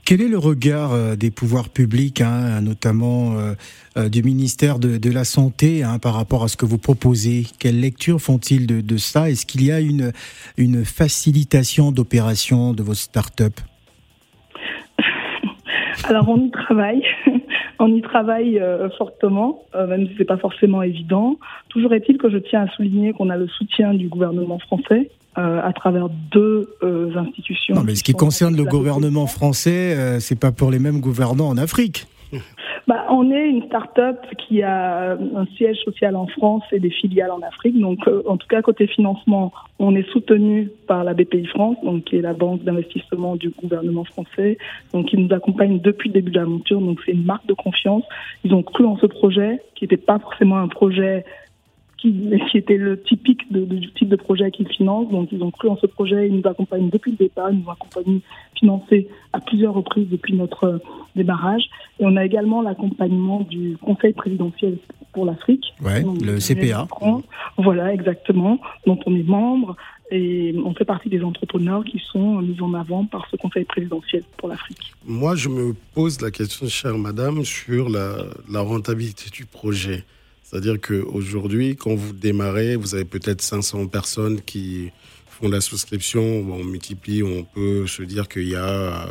Quel 0.10 0.22
est 0.22 0.28
le 0.28 0.40
regard 0.40 0.92
euh, 0.92 1.16
des 1.16 1.30
pouvoirs 1.30 1.70
publics, 1.70 2.22
hein, 2.22 2.62
notamment 2.62 3.34
euh, 3.38 3.54
euh, 3.96 4.10
du 4.10 4.24
ministère 4.24 4.80
de, 4.80 5.14
la 5.14 5.24
Santé, 5.24 5.84
hein, 5.84 6.00
par 6.00 6.16
rapport 6.16 6.44
à 6.44 6.48
ce 6.48 6.58
que 6.58 6.66
vous 6.66 6.80
proposez? 6.80 7.44
Quelle 7.60 7.80
lecture 7.80 8.20
font-ils 8.20 8.66
de, 8.66 8.98
ça? 8.98 9.30
Est-ce 9.30 9.46
qu'il 9.46 9.64
y 9.64 9.72
a 9.72 9.80
une, 9.80 10.12
facilitation 10.84 11.92
d'opération 11.92 12.74
de 12.74 12.82
vos 12.82 12.96
start-up? 12.96 13.54
Alors 16.06 16.28
on 16.28 16.44
y 16.44 16.50
travaille. 16.50 17.04
On 17.82 17.96
y 17.96 18.02
travaille 18.02 18.62
fortement, 18.98 19.64
même 19.74 20.08
si 20.08 20.16
c'est 20.18 20.26
pas 20.26 20.38
forcément 20.38 20.82
évident. 20.82 21.38
Toujours 21.70 21.94
est-il 21.94 22.18
que 22.18 22.30
je 22.30 22.38
tiens 22.38 22.64
à 22.64 22.68
souligner 22.72 23.14
qu'on 23.14 23.30
a 23.30 23.38
le 23.38 23.48
soutien 23.48 23.94
du 23.94 24.10
gouvernement 24.10 24.60
français 24.60 25.10
euh, 25.38 25.62
à 25.62 25.72
travers 25.74 26.10
deux 26.32 26.76
euh, 26.82 27.16
institutions. 27.16 27.76
Non, 27.76 27.84
mais 27.84 27.94
ce 27.94 28.04
qui 28.04 28.14
concerne 28.14 28.58
le 28.58 28.66
gouvernement 28.66 29.28
français, 29.28 29.96
euh, 29.96 30.20
c'est 30.20 30.40
pas 30.40 30.52
pour 30.52 30.72
les 30.72 30.80
mêmes 30.80 31.00
gouvernants 31.00 31.50
en 31.50 31.58
Afrique. 31.58 32.08
Bah, 32.88 33.06
on 33.12 33.30
est 33.32 33.48
une 33.48 33.64
start-up 33.68 34.18
qui 34.40 34.64
a 34.64 35.12
un 35.12 35.46
siège 35.56 35.78
social 35.86 36.16
en 36.16 36.26
France 36.26 36.64
et 36.72 36.80
des 36.80 36.90
filiales 36.90 37.30
en 37.30 37.42
Afrique. 37.42 37.80
Donc, 37.80 38.00
en 38.26 38.36
tout 38.38 38.48
cas, 38.48 38.64
côté 38.64 38.88
financement, 38.88 39.54
on 39.78 39.96
est 39.96 40.10
soutenu 40.12 40.72
par 40.88 41.04
la 41.04 41.14
BPI 41.14 41.46
France, 41.46 41.78
donc 41.84 42.06
qui 42.06 42.16
est 42.16 42.22
la 42.22 42.34
banque 42.34 42.64
d'investissement 42.64 43.36
du 43.36 43.50
gouvernement 43.50 44.06
français, 44.06 44.58
donc 44.92 45.06
qui 45.06 45.18
nous 45.18 45.32
accompagne 45.32 45.80
depuis 45.80 46.10
le 46.10 46.14
début 46.14 46.32
de 46.32 46.40
l'aventure. 46.40 46.82
Donc, 46.82 47.00
c'est 47.06 47.12
une 47.12 47.26
marque 47.26 47.46
de 47.46 47.54
confiance. 47.54 48.04
Ils 48.44 48.56
ont 48.56 48.64
cru 48.64 48.86
en 48.86 48.98
ce 48.98 49.06
projet, 49.06 49.62
qui 49.76 49.84
n'était 49.84 49.98
pas 49.98 50.18
forcément 50.18 50.58
un 50.58 50.68
projet 50.68 51.26
qui, 52.02 52.14
qui 52.50 52.58
était 52.58 52.78
le 52.78 53.02
typique 53.02 53.52
de, 53.52 53.66
du 53.66 53.92
type 53.92 54.10
de 54.10 54.16
projet 54.16 54.52
qu'ils 54.52 54.68
financent. 54.68 55.10
Donc, 55.10 55.30
ils 55.32 55.42
ont 55.44 55.52
cru 55.52 55.68
en 55.68 55.78
ce 55.78 55.86
projet, 55.86 56.28
ils 56.28 56.36
nous 56.36 56.48
accompagnent 56.50 56.90
depuis 56.90 57.12
le 57.12 57.18
départ, 57.18 57.52
ils 57.52 57.60
nous 57.60 57.70
accompagnent 57.70 58.20
financés 58.58 59.08
à 59.34 59.40
plusieurs 59.40 59.74
reprises 59.74 60.08
depuis 60.10 60.34
notre 60.34 60.82
démarrage. 61.16 61.64
Et 62.00 62.06
on 62.06 62.16
a 62.16 62.26
également 62.26 62.62
l'accompagnement 62.62 63.42
du 63.42 63.78
Conseil 63.78 64.14
présidentiel 64.14 64.78
pour 65.14 65.26
l'Afrique. 65.26 65.74
Ouais, 65.84 66.04
le 66.22 66.40
CPA. 66.40 66.88
Voilà, 67.58 67.94
exactement, 67.94 68.60
dont 68.86 69.00
on 69.06 69.16
est 69.16 69.28
membre 69.28 69.76
et 70.12 70.56
on 70.66 70.74
fait 70.74 70.86
partie 70.86 71.10
des 71.10 71.22
entrepreneurs 71.24 71.84
qui 71.84 72.02
sont 72.12 72.42
mis 72.42 72.60
en 72.62 72.74
avant 72.74 73.06
par 73.06 73.28
ce 73.30 73.36
Conseil 73.36 73.66
présidentiel 73.66 74.24
pour 74.38 74.50
l'Afrique. 74.50 74.94
Moi, 75.06 75.36
je 75.36 75.50
me 75.50 75.74
pose 75.94 76.22
la 76.22 76.32
question, 76.32 76.68
chère 76.68 76.98
madame, 76.98 77.44
sur 77.44 77.90
la, 77.90 78.24
la 78.52 78.62
rentabilité 78.62 79.30
du 79.32 79.46
projet. 79.46 80.04
C'est-à-dire 80.50 80.82
qu'aujourd'hui, 80.82 81.76
quand 81.76 81.94
vous 81.94 82.14
démarrez, 82.14 82.76
vous 82.76 82.96
avez 82.96 83.06
peut-être 83.06 83.42
500 83.42 83.86
personnes 83.88 84.42
qui 84.42 84.92
font 85.30 85.48
la 85.48 85.62
souscription. 85.62 86.24
On 86.24 86.64
multiplie, 86.64 87.22
on 87.22 87.44
peut 87.44 87.86
se 87.86 88.02
dire 88.02 88.28
qu'il 88.28 88.50
y 88.50 88.56
a 88.56 89.08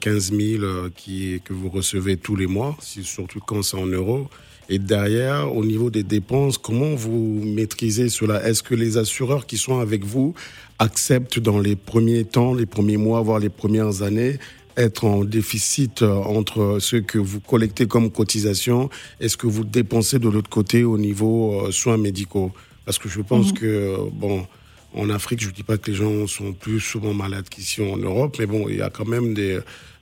15 0.00 0.32
euh, 0.32 0.58
000 0.58 0.62
euh, 0.62 0.90
qui, 0.94 1.40
que 1.42 1.54
vous 1.54 1.70
recevez 1.70 2.18
tous 2.18 2.36
les 2.36 2.46
mois, 2.46 2.76
surtout 2.80 3.40
quand 3.40 3.62
c'est 3.62 3.78
en 3.78 3.86
euros. 3.86 4.28
Et 4.68 4.78
derrière, 4.78 5.56
au 5.56 5.64
niveau 5.64 5.88
des 5.88 6.02
dépenses, 6.02 6.58
comment 6.58 6.94
vous 6.94 7.40
maîtrisez 7.42 8.10
cela? 8.10 8.46
Est-ce 8.46 8.62
que 8.62 8.74
les 8.74 8.98
assureurs 8.98 9.46
qui 9.46 9.56
sont 9.56 9.78
avec 9.80 10.04
vous 10.04 10.34
acceptent 10.78 11.38
dans 11.38 11.58
les 11.58 11.76
premiers 11.76 12.24
temps, 12.24 12.52
les 12.52 12.66
premiers 12.66 12.98
mois, 12.98 13.22
voire 13.22 13.38
les 13.38 13.48
premières 13.48 14.02
années, 14.02 14.38
être 14.78 15.04
en 15.04 15.24
déficit 15.24 16.02
euh, 16.02 16.14
entre 16.14 16.78
ce 16.80 16.96
que 16.96 17.18
vous 17.18 17.40
collectez 17.40 17.86
comme 17.86 18.10
cotisation 18.10 18.88
et 19.20 19.28
ce 19.28 19.36
que 19.36 19.46
vous 19.46 19.64
dépensez 19.64 20.18
de 20.18 20.28
l'autre 20.28 20.48
côté 20.48 20.84
au 20.84 20.96
niveau 20.96 21.66
euh, 21.66 21.72
soins 21.72 21.98
médicaux. 21.98 22.52
Parce 22.84 22.98
que 22.98 23.08
je 23.08 23.20
pense 23.20 23.48
mhm. 23.48 23.58
que, 23.58 23.96
bon, 24.12 24.46
en 24.94 25.10
Afrique, 25.10 25.40
je 25.42 25.48
ne 25.48 25.52
dis 25.52 25.64
pas 25.64 25.76
que 25.76 25.90
les 25.90 25.96
gens 25.96 26.26
sont 26.26 26.52
plus 26.52 26.80
souvent 26.80 27.12
malades 27.12 27.48
qu'ici 27.48 27.82
en 27.82 27.96
Europe, 27.96 28.36
mais 28.38 28.46
bon, 28.46 28.68
il 28.68 28.76
y 28.76 28.82
a 28.82 28.88
quand 28.88 29.06
même 29.06 29.34
des, 29.34 29.58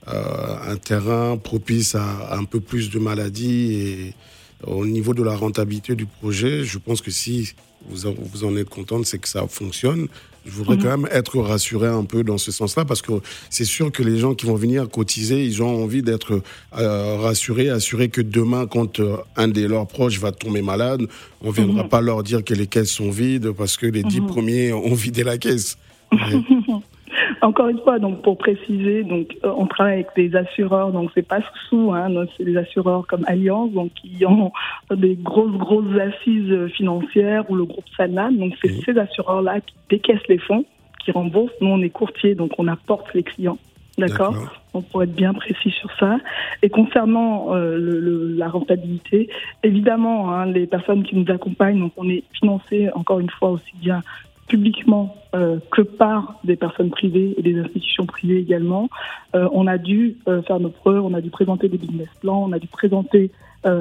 euh, 0.08 0.70
un 0.72 0.76
terrain 0.76 1.36
propice 1.36 1.94
à, 1.96 2.36
un 2.36 2.44
peu 2.44 2.60
plus 2.60 2.90
de 2.90 2.98
maladies 2.98 3.72
et 3.72 4.14
au 4.64 4.86
niveau 4.86 5.14
de 5.14 5.22
la 5.22 5.34
rentabilité 5.34 5.94
du 5.96 6.06
projet, 6.06 6.64
je 6.64 6.78
pense 6.78 7.00
que 7.00 7.10
si 7.10 7.54
vous 7.88 8.06
en, 8.06 8.14
vous 8.16 8.44
en 8.44 8.56
êtes 8.56 8.68
contente, 8.68 9.06
c'est 9.06 9.18
que 9.18 9.28
ça 9.28 9.46
fonctionne. 9.48 10.08
Je 10.46 10.52
voudrais 10.52 10.76
mhm. 10.76 10.82
quand 10.82 10.98
même 10.98 11.08
être 11.10 11.38
rassuré 11.40 11.88
un 11.88 12.04
peu 12.04 12.22
dans 12.22 12.38
ce 12.38 12.52
sens-là 12.52 12.84
parce 12.84 13.02
que 13.02 13.12
c'est 13.50 13.64
sûr 13.64 13.90
que 13.90 14.02
les 14.02 14.18
gens 14.18 14.34
qui 14.34 14.46
vont 14.46 14.54
venir 14.54 14.88
cotiser, 14.88 15.44
ils 15.44 15.62
ont 15.62 15.82
envie 15.82 16.02
d'être 16.02 16.40
euh, 16.78 17.16
rassurés, 17.18 17.68
assurés 17.68 18.08
que 18.08 18.20
demain, 18.20 18.66
quand 18.66 19.00
euh, 19.00 19.16
un 19.36 19.48
de 19.48 19.66
leurs 19.66 19.86
proches 19.86 20.20
va 20.20 20.32
tomber 20.32 20.62
malade, 20.62 21.02
on 21.42 21.48
ne 21.48 21.52
viendra 21.52 21.82
mhm. 21.82 21.88
pas 21.88 22.00
leur 22.00 22.22
dire 22.22 22.44
que 22.44 22.54
les 22.54 22.66
caisses 22.66 22.90
sont 22.90 23.10
vides 23.10 23.50
parce 23.50 23.76
que 23.76 23.86
les 23.86 24.02
dix 24.04 24.20
mhm. 24.20 24.26
premiers 24.28 24.72
ont 24.72 24.94
vidé 24.94 25.24
la 25.24 25.38
caisse. 25.38 25.76
Encore 27.42 27.68
une 27.68 27.78
fois, 27.80 27.98
donc 27.98 28.22
pour 28.22 28.38
préciser, 28.38 29.04
donc 29.04 29.36
euh, 29.44 29.52
on 29.56 29.66
travaille 29.66 29.94
avec 29.94 30.08
des 30.16 30.34
assureurs, 30.36 30.92
donc 30.92 31.10
c'est 31.14 31.26
pas 31.26 31.40
sous, 31.68 31.92
hein, 31.92 32.08
c'est 32.36 32.44
des 32.44 32.56
assureurs 32.56 33.06
comme 33.06 33.24
Alliance, 33.26 33.70
donc 33.72 33.92
qui 33.94 34.24
ont 34.26 34.52
des 34.90 35.16
grosses 35.16 35.56
grosses 35.56 35.98
assises 35.98 36.66
financières 36.68 37.50
ou 37.50 37.54
le 37.54 37.64
groupe 37.64 37.84
Sanlam, 37.96 38.36
donc 38.36 38.54
c'est 38.62 38.72
ces 38.84 38.98
assureurs 38.98 39.42
là 39.42 39.60
qui 39.60 39.74
décaissent 39.90 40.26
les 40.28 40.38
fonds, 40.38 40.64
qui 41.04 41.10
remboursent. 41.10 41.52
Nous 41.60 41.68
on 41.68 41.82
est 41.82 41.90
courtier, 41.90 42.34
donc 42.34 42.52
on 42.58 42.68
apporte 42.68 43.12
les 43.14 43.22
clients. 43.22 43.58
D'accord 43.98 44.34
On 44.74 44.82
pourrait 44.82 45.06
être 45.06 45.14
bien 45.14 45.32
précis 45.32 45.70
sur 45.70 45.90
ça. 45.98 46.18
Et 46.62 46.68
concernant 46.68 47.54
euh, 47.54 47.78
le, 47.78 48.34
la 48.36 48.48
rentabilité, 48.48 49.30
évidemment, 49.62 50.32
hein, 50.32 50.46
les 50.46 50.66
personnes 50.66 51.02
qui 51.02 51.16
nous 51.16 51.32
accompagnent, 51.32 51.80
donc 51.80 51.92
on 51.96 52.08
est 52.08 52.22
financé 52.32 52.90
encore 52.94 53.20
une 53.20 53.30
fois 53.30 53.50
aussi 53.50 53.72
bien 53.76 54.02
publiquement 54.48 55.16
euh, 55.36 55.58
que 55.70 55.82
par 55.82 56.40
des 56.44 56.56
personnes 56.56 56.88
privées 56.88 57.34
et 57.36 57.42
des 57.42 57.58
institutions 57.58 58.06
privées 58.06 58.38
également. 58.38 58.88
Euh, 59.34 59.50
on 59.52 59.66
a 59.66 59.76
dû 59.76 60.16
euh, 60.28 60.40
faire 60.40 60.60
nos 60.60 60.70
preuves, 60.70 61.04
on 61.04 61.12
a 61.12 61.20
dû 61.20 61.28
présenter 61.28 61.68
des 61.68 61.76
business 61.76 62.08
plans, 62.22 62.44
on 62.44 62.52
a 62.52 62.58
dû 62.58 62.68
présenter 62.68 63.30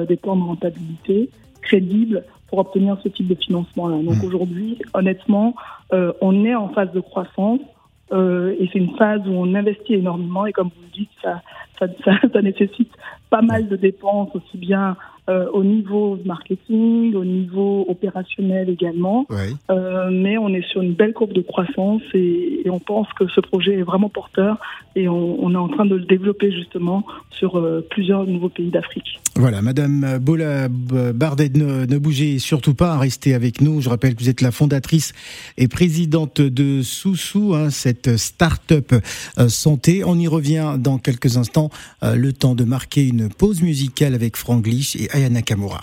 des 0.08 0.16
plans 0.16 0.34
de 0.34 0.42
rentabilité 0.42 1.30
crédibles 1.62 2.24
pour 2.48 2.58
obtenir 2.58 2.98
ce 3.04 3.08
type 3.08 3.28
de 3.28 3.36
financement-là. 3.36 4.02
Donc 4.02 4.20
mmh. 4.20 4.26
aujourd'hui, 4.26 4.78
honnêtement, 4.94 5.54
on 5.92 6.44
est 6.44 6.56
en 6.56 6.70
phase 6.70 6.90
de 6.90 6.98
croissance. 6.98 7.60
et 8.10 8.68
c'est 8.72 8.80
une 8.80 8.96
phase 8.96 9.20
où 9.28 9.30
on 9.30 9.54
investit 9.54 9.94
énormément 9.94 10.44
et 10.44 10.52
comme 10.52 10.70
vous 10.74 10.82
le 10.82 10.92
dites, 10.92 11.10
ça, 11.22 11.40
ça, 11.78 11.86
ça, 12.04 12.18
ça 12.32 12.42
nécessite 12.42 12.90
pas 13.30 13.42
mal 13.42 13.68
de 13.68 13.76
dépenses, 13.76 14.30
aussi 14.34 14.58
bien 14.58 14.96
euh, 15.28 15.46
au 15.52 15.64
niveau 15.64 16.16
marketing, 16.24 17.16
au 17.16 17.24
niveau 17.24 17.84
opérationnel 17.88 18.70
également. 18.70 19.26
Euh, 19.70 20.08
mais 20.12 20.38
on 20.38 20.50
est 20.50 20.64
sur 20.68 20.82
une 20.82 20.92
belle 20.92 21.14
courbe 21.14 21.32
de 21.32 21.40
croissance 21.40 22.02
et, 22.14 22.62
on 22.70 22.78
pense 22.78 23.08
que 23.18 23.26
ce 23.28 23.40
projet 23.40 23.78
est 23.78 23.82
vraiment 23.82 24.08
porteur 24.08 24.58
et 24.96 25.08
on, 25.08 25.50
est 25.52 25.56
en 25.56 25.68
train 25.68 25.86
de 25.86 25.94
le 25.94 26.04
développer 26.04 26.50
justement 26.52 27.06
sur 27.30 27.56
euh, 27.56 27.84
plusieurs 27.90 28.26
nouveaux 28.26 28.48
pays 28.48 28.70
d'Afrique. 28.70 29.20
Voilà, 29.36 29.62
Madame 29.62 30.18
Bola 30.20 30.68
Bardet, 30.68 31.50
ne, 31.54 31.98
bougez 31.98 32.38
surtout 32.38 32.74
pas, 32.74 32.98
restez 32.98 33.34
avec 33.34 33.60
nous. 33.60 33.80
Je 33.80 33.88
rappelle 33.88 34.14
que 34.14 34.20
vous 34.20 34.28
êtes 34.28 34.40
la 34.40 34.50
fondatrice 34.50 35.12
et 35.58 35.68
présidente 35.68 36.40
de 36.40 36.82
Soussou, 36.82 37.54
hein, 37.54 37.70
cette 37.70 38.16
start-up 38.16 38.94
santé. 39.48 40.02
On 40.04 40.18
y 40.18 40.26
revient 40.26 40.76
dans 40.78 40.98
quelques 40.98 41.36
instants. 41.36 41.70
le 42.02 42.32
temps 42.32 42.54
de 42.54 42.64
marquer 42.64 43.06
une 43.06 43.28
pause 43.28 43.62
musicale 43.62 44.14
avec 44.14 44.36
Franglish 44.36 44.96
et 44.96 45.08
Aya 45.16 45.30
Nakamura. 45.30 45.80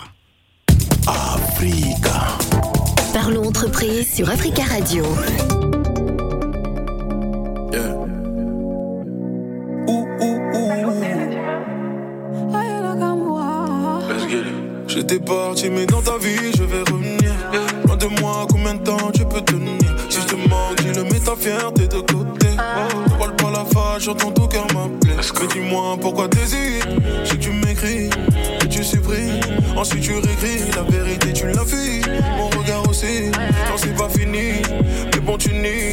Africa. 1.08 2.38
Parlons 3.12 3.48
entreprise 3.48 4.14
sur 4.14 4.30
Africa 4.30 4.62
Radio. 4.62 5.02
Yeah. 7.72 7.96
Ouh, 9.88 10.06
ouh, 10.20 10.38
ouh. 10.54 10.74
J'étais 14.86 15.18
parti, 15.18 15.68
mais 15.68 15.86
dans 15.86 16.00
ta 16.00 16.16
vie, 16.18 16.52
je 16.56 16.62
vais 16.62 16.82
revenir. 16.82 17.34
Loin 17.86 17.96
de 17.96 18.06
moi, 18.20 18.46
combien 18.48 18.74
de 18.74 18.84
temps 18.84 19.10
tu 19.12 19.24
peux 19.24 19.40
tenir? 19.40 19.80
Si 20.08 20.20
je 20.20 20.26
te 20.26 20.36
manque, 20.48 20.76
dis-le, 20.80 21.02
mets 21.02 21.18
ta 21.18 21.34
fierté 21.34 21.88
de 21.88 21.98
côté. 21.98 22.50
Ne 22.52 23.18
parle 23.18 23.34
pas 23.34 23.50
la 23.50 23.64
face, 23.64 24.04
j'entends 24.04 24.30
ton 24.30 24.46
cœur 24.46 24.66
m'appeler. 24.72 25.14
Mais 25.16 25.46
dis-moi 25.48 25.96
pourquoi 26.00 26.28
t'hésites? 26.28 26.86
Si 27.24 27.36
tu 27.38 27.50
m'écris, 27.50 28.10
tu 28.74 28.82
supprimes. 28.82 29.40
Ensuite 29.76 30.02
tu 30.02 30.14
réécris, 30.14 30.70
la 30.74 30.82
vérité 30.82 31.32
tu 31.32 31.46
l'as 31.46 31.64
fui. 31.64 32.00
Mon 32.36 32.48
regard 32.58 32.88
aussi, 32.88 33.30
non 33.30 33.76
c'est 33.76 33.94
pas 33.94 34.08
fini. 34.08 34.62
Mais 35.12 35.20
bon 35.20 35.36
tu 35.36 35.54
nies. 35.54 35.92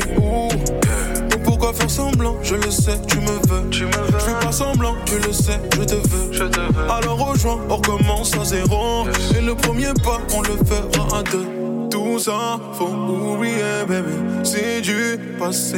Donc 1.30 1.44
pourquoi 1.44 1.74
faire 1.74 1.90
semblant? 1.90 2.38
Je 2.42 2.56
le 2.56 2.72
sais, 2.72 3.00
tu 3.08 3.20
me 3.20 3.38
veux. 3.48 3.70
Tu 3.70 3.86
me 3.86 3.92
veux. 3.92 4.20
Je 4.20 4.26
fais 4.26 4.46
pas 4.46 4.52
semblant, 4.52 4.96
tu 5.06 5.16
le 5.16 5.32
sais, 5.32 5.60
je 5.76 5.84
te 5.84 5.94
veux. 5.94 6.32
Je 6.32 6.44
te 6.44 6.60
veux. 6.60 6.92
Alors 6.92 7.30
rejoins, 7.30 7.60
on 7.70 7.76
recommence 7.76 8.36
à 8.36 8.44
zéro. 8.44 9.06
Et 9.38 9.42
le 9.42 9.54
premier 9.54 9.94
pas, 10.04 10.20
on 10.34 10.42
le 10.42 10.58
fera 10.66 11.20
à 11.20 11.24
deux. 11.24 11.46
Tout 11.92 12.18
ça, 12.18 12.60
faut 12.74 12.86
oublier, 12.88 13.86
bébé. 13.88 14.14
C'est 14.44 14.82
du 14.82 15.20
passé. 15.38 15.78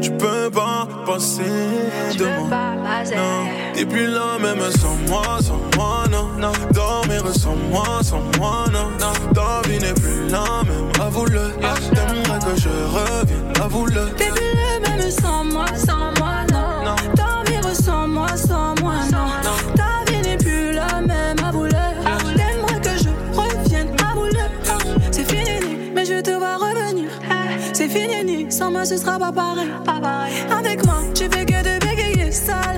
Tu 0.00 0.10
peux 0.10 0.50
pas 0.50 0.88
passer 1.06 1.42
tu 2.10 2.18
de 2.18 2.24
moi. 2.24 2.48
Non, 3.16 3.46
t'es 3.76 3.84
plus 3.84 4.06
là 4.06 4.38
même 4.40 4.62
sans 4.80 4.96
moi, 5.08 5.38
sans 5.42 5.60
moi, 5.76 6.04
non. 6.10 6.28
non. 6.38 6.52
Dormir 6.72 7.22
sans 7.34 7.56
moi, 7.70 8.00
sans 8.02 8.22
moi, 8.38 8.64
non. 8.72 8.88
non. 9.00 9.12
Ta 9.34 9.68
vie 9.68 9.78
n'est 9.78 9.92
plus 9.92 10.28
la 10.28 10.62
même, 10.64 10.90
avoue-le. 11.00 11.52
T'aimerais 11.60 12.38
que 12.38 12.60
je 12.60 12.68
revienne, 12.68 13.52
avoue-le. 13.62 14.10
T'es 14.16 14.30
plus 14.30 14.54
là 14.54 14.88
même 14.88 15.10
sans 15.10 15.44
moi, 15.44 15.66
sans 15.76 16.10
moi, 16.18 16.36
non. 16.52 16.84
non. 16.84 16.96
Dormir 17.16 17.74
sans 17.74 18.08
moi, 18.08 18.28
sans 18.36 18.74
moi, 18.80 18.94
non. 19.12 19.28
Ta 19.76 20.10
vie 20.10 20.22
n'est 20.22 20.38
plus 20.38 20.72
la 20.72 21.00
même, 21.02 21.36
avoue-le. 21.44 21.70
T'aimerais 21.70 22.80
que 22.80 22.96
je 23.02 23.10
revienne, 23.38 23.94
avoue-le. 24.10 24.44
C'est 25.10 25.30
fini, 25.30 25.90
mais 25.94 26.06
je 26.06 26.20
te 26.22 26.30
vois 26.30 26.56
revenir. 26.56 27.10
C'est 27.74 27.88
fini, 27.88 28.50
sans 28.50 28.70
moi 28.70 28.86
ce 28.86 28.96
sera 28.96 29.18
pas 29.18 29.32
pareil. 29.32 30.32
Avec 30.50 30.84
moi, 30.86 31.02
tu 31.14 31.24
fais 31.24 31.44
que 31.44 31.62
de 31.62 31.84
bégayer 31.84 32.32
sale. 32.32 32.75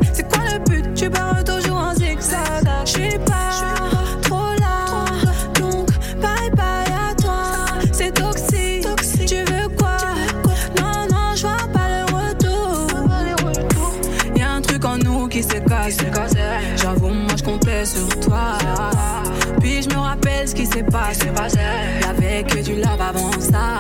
Qui 21.09 21.15
s'est 21.15 21.33
passé. 21.33 21.59
Y'avait 22.03 22.45
que 22.45 22.63
du 22.63 22.77
love 22.77 23.01
avant 23.01 23.33
ça. 23.41 23.79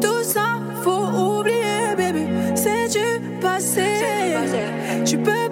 Tout 0.00 0.22
ça, 0.22 0.60
faut 0.82 1.38
oublier, 1.38 1.94
baby. 1.96 2.26
C'est 2.54 2.88
du 2.88 3.38
passé. 3.40 3.82
Tu 5.04 5.18
peux 5.18 5.49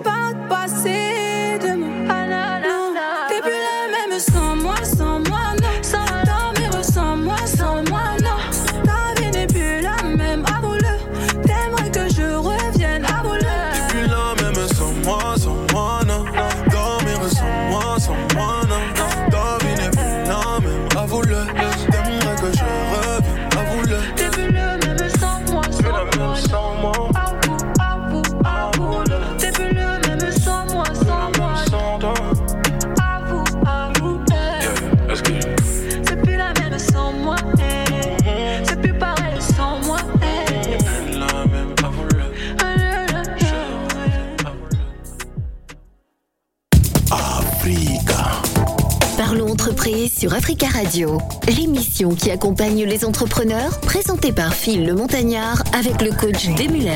Pré 49.76 50.08
sur 50.08 50.32
Africa 50.32 50.66
Radio, 50.68 51.18
l'émission 51.54 52.14
qui 52.14 52.30
accompagne 52.30 52.84
les 52.84 53.04
entrepreneurs, 53.04 53.78
présentée 53.80 54.32
par 54.32 54.54
Phil 54.54 54.86
le 54.86 54.94
Montagnard 54.94 55.62
avec 55.78 56.00
le 56.00 56.12
coach 56.12 56.48
Demuller. 56.56 56.94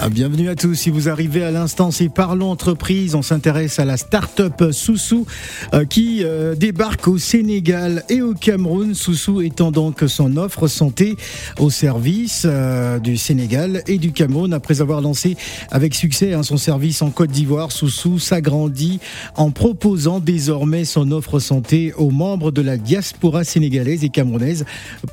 Ah, 0.00 0.08
bienvenue 0.08 0.48
à 0.48 0.54
tous. 0.54 0.74
Si 0.74 0.90
vous 0.90 1.08
arrivez 1.08 1.42
à 1.42 1.50
l'instant, 1.50 1.90
c'est 1.90 2.08
Parlons 2.08 2.50
Entreprise. 2.50 3.14
On 3.14 3.22
s'intéresse 3.22 3.78
à 3.78 3.84
la 3.84 3.96
start-up 3.96 4.70
Soussou 4.70 5.26
euh, 5.74 5.84
qui 5.84 6.22
euh, 6.22 6.54
débarque 6.54 7.08
au 7.08 7.18
Sénégal 7.18 8.04
et 8.08 8.22
au 8.22 8.32
Cameroun. 8.32 8.94
Soussou 8.94 9.42
étend 9.42 9.70
donc 9.70 10.04
son 10.06 10.36
offre 10.36 10.68
santé 10.68 11.16
au 11.58 11.68
service 11.68 12.44
euh, 12.46 12.98
du 13.00 13.16
Sénégal 13.16 13.82
et 13.88 13.98
du 13.98 14.12
Cameroun. 14.12 14.54
Après 14.54 14.80
avoir 14.80 15.00
lancé 15.00 15.36
avec 15.70 15.94
succès 15.94 16.32
hein, 16.32 16.44
son 16.44 16.56
service 16.56 17.02
en 17.02 17.10
Côte 17.10 17.30
d'Ivoire, 17.30 17.72
Soussou 17.72 18.18
s'agrandit 18.18 19.00
en 19.36 19.50
proposant 19.50 20.20
désormais 20.20 20.84
son 20.84 21.10
offre 21.10 21.40
santé 21.40 21.57
aux 21.96 22.10
membres 22.10 22.50
de 22.50 22.62
la 22.62 22.76
diaspora 22.76 23.44
sénégalaise 23.44 24.04
et 24.04 24.08
camerounaise 24.08 24.64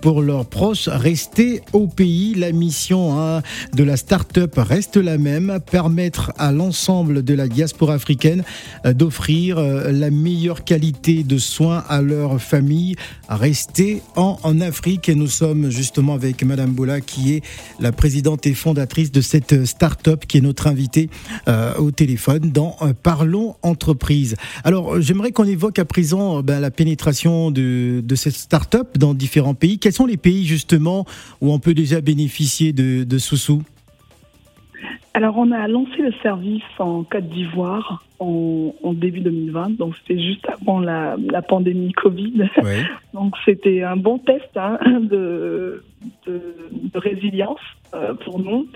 pour 0.01 0.21
leurs 0.21 0.45
proches 0.45 0.87
rester 0.87 1.61
au 1.73 1.87
pays. 1.87 2.33
La 2.35 2.51
mission 2.51 3.19
hein, 3.19 3.41
de 3.73 3.83
la 3.83 3.97
start-up 3.97 4.53
reste 4.57 4.97
la 4.97 5.17
même, 5.17 5.59
permettre 5.71 6.31
à 6.37 6.51
l'ensemble 6.51 7.23
de 7.23 7.33
la 7.33 7.47
diaspora 7.47 7.95
africaine 7.95 8.43
euh, 8.85 8.93
d'offrir 8.93 9.57
euh, 9.57 9.91
la 9.91 10.11
meilleure 10.11 10.63
qualité 10.63 11.23
de 11.23 11.37
soins 11.37 11.83
à 11.89 12.01
leur 12.01 12.41
famille, 12.41 12.95
rester 13.29 14.01
en, 14.15 14.35
Afrique. 14.61 15.09
Et 15.09 15.15
nous 15.15 15.27
sommes 15.27 15.69
justement 15.69 16.13
avec 16.13 16.43
Madame 16.43 16.71
Boula 16.71 17.01
qui 17.01 17.33
est 17.33 17.43
la 17.79 17.91
présidente 17.91 18.45
et 18.45 18.53
fondatrice 18.53 19.11
de 19.11 19.21
cette 19.21 19.65
start-up 19.65 20.25
qui 20.25 20.37
est 20.37 20.41
notre 20.41 20.67
invitée 20.67 21.09
euh, 21.47 21.73
au 21.77 21.91
téléphone 21.91 22.51
dans 22.51 22.77
Parlons 23.03 23.55
Entreprise. 23.63 24.35
Alors 24.63 25.01
j'aimerais 25.01 25.31
qu'on 25.31 25.45
évoque 25.45 25.79
à 25.79 25.85
présent 25.85 26.34
ben, 26.43 26.59
la 26.59 26.71
pénétration 26.71 27.51
de, 27.51 28.01
de 28.01 28.15
cette 28.15 28.33
start-up 28.33 28.97
dans 28.97 29.13
différents 29.13 29.53
pays. 29.53 29.79
Quels 29.79 29.93
sont 29.93 30.05
les 30.05 30.17
pays 30.17 30.45
justement 30.45 31.05
où 31.41 31.51
on 31.51 31.59
peut 31.59 31.73
déjà 31.73 32.01
bénéficier 32.01 32.73
de, 32.73 33.03
de 33.03 33.17
Soussou 33.17 33.61
alors, 35.15 35.37
on 35.37 35.49
a 35.51 35.65
lancé 35.69 35.95
le 35.99 36.11
service 36.21 36.61
en 36.77 37.05
Côte 37.05 37.29
d'Ivoire 37.29 38.03
en, 38.19 38.73
début 38.93 39.21
2020, 39.21 39.77
donc 39.77 39.95
c'était 39.95 40.21
juste 40.21 40.45
avant 40.49 40.81
la, 40.81 41.15
pandémie 41.47 41.93
Covid. 41.93 42.49
Donc, 43.13 43.33
c'était 43.45 43.81
un 43.81 43.95
bon 43.95 44.17
test 44.17 44.49
hein, 44.57 44.77
de, 44.99 45.83
résilience 46.93 47.59
euh, 47.93 48.13
pour 48.13 48.39
nous. 48.39 48.67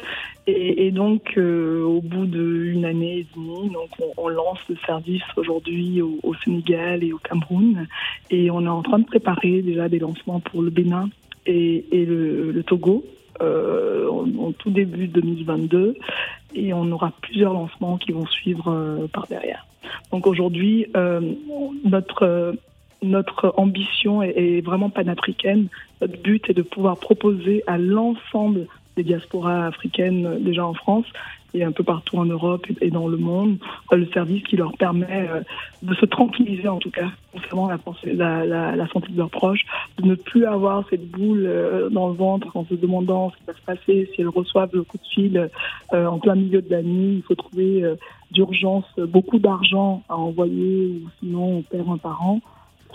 Et, 0.48 0.90
donc, 0.90 1.34
euh, 1.38 1.84
au 1.84 2.02
bout 2.02 2.26
d'une 2.26 2.84
année 2.84 3.20
et 3.20 3.28
demie, 3.36 3.70
donc 3.70 3.90
on, 4.18 4.30
lance 4.30 4.58
le 4.68 4.76
service 4.84 5.22
aujourd'hui 5.36 6.02
au, 6.02 6.34
Sénégal 6.44 7.04
et 7.04 7.14
au 7.14 7.20
Cameroun. 7.20 7.88
Et 8.32 8.50
on 8.50 8.66
est 8.66 8.70
en 8.70 8.82
train 8.82 8.98
de 8.98 9.06
préparer 9.06 9.62
déjà 9.62 9.90
des 9.90 10.00
lancements 10.00 10.40
pour 10.40 10.64
le 10.64 10.72
Bénin 10.72 11.10
et, 11.46 11.86
le 11.92 12.64
Togo 12.64 13.06
euh, 13.42 14.10
en, 14.10 14.52
tout 14.54 14.72
début 14.72 15.08
2022 15.08 15.96
et 16.56 16.74
on 16.74 16.92
aura 16.92 17.12
plusieurs 17.22 17.54
lancements 17.54 17.98
qui 17.98 18.12
vont 18.12 18.26
suivre 18.26 19.08
par 19.14 19.28
derrière. 19.28 19.68
Donc 20.12 20.26
aujourd'hui, 20.26 20.88
notre 21.86 22.56
notre 23.02 23.54
ambition 23.58 24.22
est, 24.22 24.62
vraiment 24.62 24.90
panafricaine. 24.90 25.68
Notre 26.02 26.18
but 26.22 26.50
est 26.50 26.54
de 26.54 26.62
pouvoir 26.62 26.98
proposer 26.98 27.64
à 27.68 27.78
l'ensemble 27.78 28.68
des 28.96 29.04
diasporas 29.04 29.68
africaines 29.68 30.44
déjà 30.44 30.66
en 30.66 30.74
France 30.74 31.06
et 31.54 31.64
un 31.64 31.72
peu 31.72 31.84
partout 31.84 32.18
en 32.18 32.26
Europe 32.26 32.68
et 32.82 32.92
dans 32.92 33.08
le 33.08 33.18
monde, 33.18 33.58
euh, 33.92 33.98
le 33.98 34.06
service 34.08 34.44
qui 34.44 34.56
leur 34.56 34.74
permet 34.78 35.28
euh, 35.30 35.42
de 35.82 35.96
se 35.96 36.06
tranquilliser 36.06 36.68
en 36.68 36.78
tout 36.78 36.92
cas 36.92 37.10
concernant 37.34 37.70
la, 37.70 38.46
la, 38.46 38.76
la, 38.76 38.88
santé 38.90 39.12
de 39.12 39.18
leurs 39.18 39.30
proches, 39.30 39.66
de 39.98 40.08
ne 40.08 40.16
plus 40.16 40.46
avoir 40.46 40.84
cette 40.90 41.10
boule 41.10 41.46
euh, 41.48 41.90
dans 41.90 42.10
le 42.10 42.14
ventre 42.14 42.56
en 42.56 42.66
se 42.66 42.76
demandant 42.76 43.32
ce 43.32 43.38
qui 43.38 43.44
va 43.48 43.54
se 43.54 43.62
passer 43.62 44.10
si 44.14 44.22
elles 44.22 44.30
reçoivent 44.30 44.70
le 44.74 44.84
coup 44.84 44.98
de 44.98 45.08
fil 45.08 45.50
en 45.92 46.20
plein 46.20 46.36
milieu 46.36 46.62
de 46.62 46.70
la 46.70 46.84
nuit. 46.84 47.16
Il 47.18 47.24
faut 47.24 47.36
trouver 47.36 47.84
d'urgence 48.32 48.86
beaucoup 48.98 49.40
d'argent 49.40 50.04
à 50.08 50.18
envoyer 50.18 51.02
ou 51.04 51.10
sinon 51.20 51.58
on 51.58 51.62
perd 51.64 51.90
un 51.90 51.98
parent. 51.98 52.42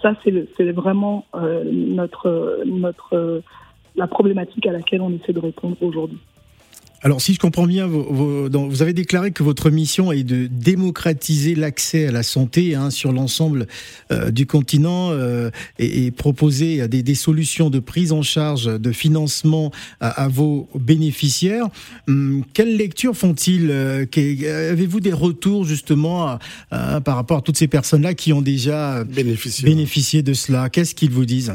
Ça, 0.04 0.14
c'est 0.22 0.70
vraiment 0.72 1.24
notre, 1.32 2.60
notre, 2.66 3.42
la 3.96 4.06
problématique 4.06 4.66
à 4.66 4.72
laquelle 4.72 5.00
on 5.00 5.10
essaie 5.10 5.32
de 5.32 5.40
répondre 5.40 5.78
aujourd'hui. 5.80 6.18
Alors, 7.04 7.20
si 7.20 7.34
je 7.34 7.38
comprends 7.38 7.66
bien, 7.66 7.86
vous, 7.86 8.48
avez 8.80 8.94
déclaré 8.94 9.30
que 9.30 9.42
votre 9.42 9.68
mission 9.68 10.10
est 10.10 10.24
de 10.24 10.46
démocratiser 10.46 11.54
l'accès 11.54 12.06
à 12.06 12.10
la 12.10 12.22
santé 12.22 12.74
hein, 12.74 12.88
sur 12.88 13.12
l'ensemble 13.12 13.66
euh, 14.10 14.30
du 14.30 14.46
continent 14.46 15.10
euh, 15.10 15.50
et, 15.78 16.10
proposer 16.10 16.88
des, 16.88 17.14
solutions 17.14 17.68
de 17.68 17.78
prise 17.78 18.10
en 18.10 18.22
charge, 18.22 18.64
de 18.64 18.90
financement 18.90 19.70
à, 20.00 20.28
vos 20.28 20.66
bénéficiaires. 20.74 21.68
Hum, 22.08 22.42
quelle 22.54 22.74
lecture 22.78 23.14
font-ils 23.14 23.68
euh, 23.70 24.06
Avez-vous 24.70 25.00
des 25.00 25.12
retours 25.12 25.66
justement 25.66 26.38
par 26.70 27.16
rapport 27.16 27.38
à 27.38 27.42
toutes 27.42 27.58
ces 27.58 27.68
personnes-là 27.68 28.14
qui 28.14 28.32
ont 28.32 28.40
déjà 28.40 29.04
bénéficié 29.04 30.22
de 30.22 30.32
cela? 30.32 30.70
Qu'est-ce 30.70 30.94
qu'ils 30.94 31.10
vous 31.10 31.26
disent? 31.26 31.52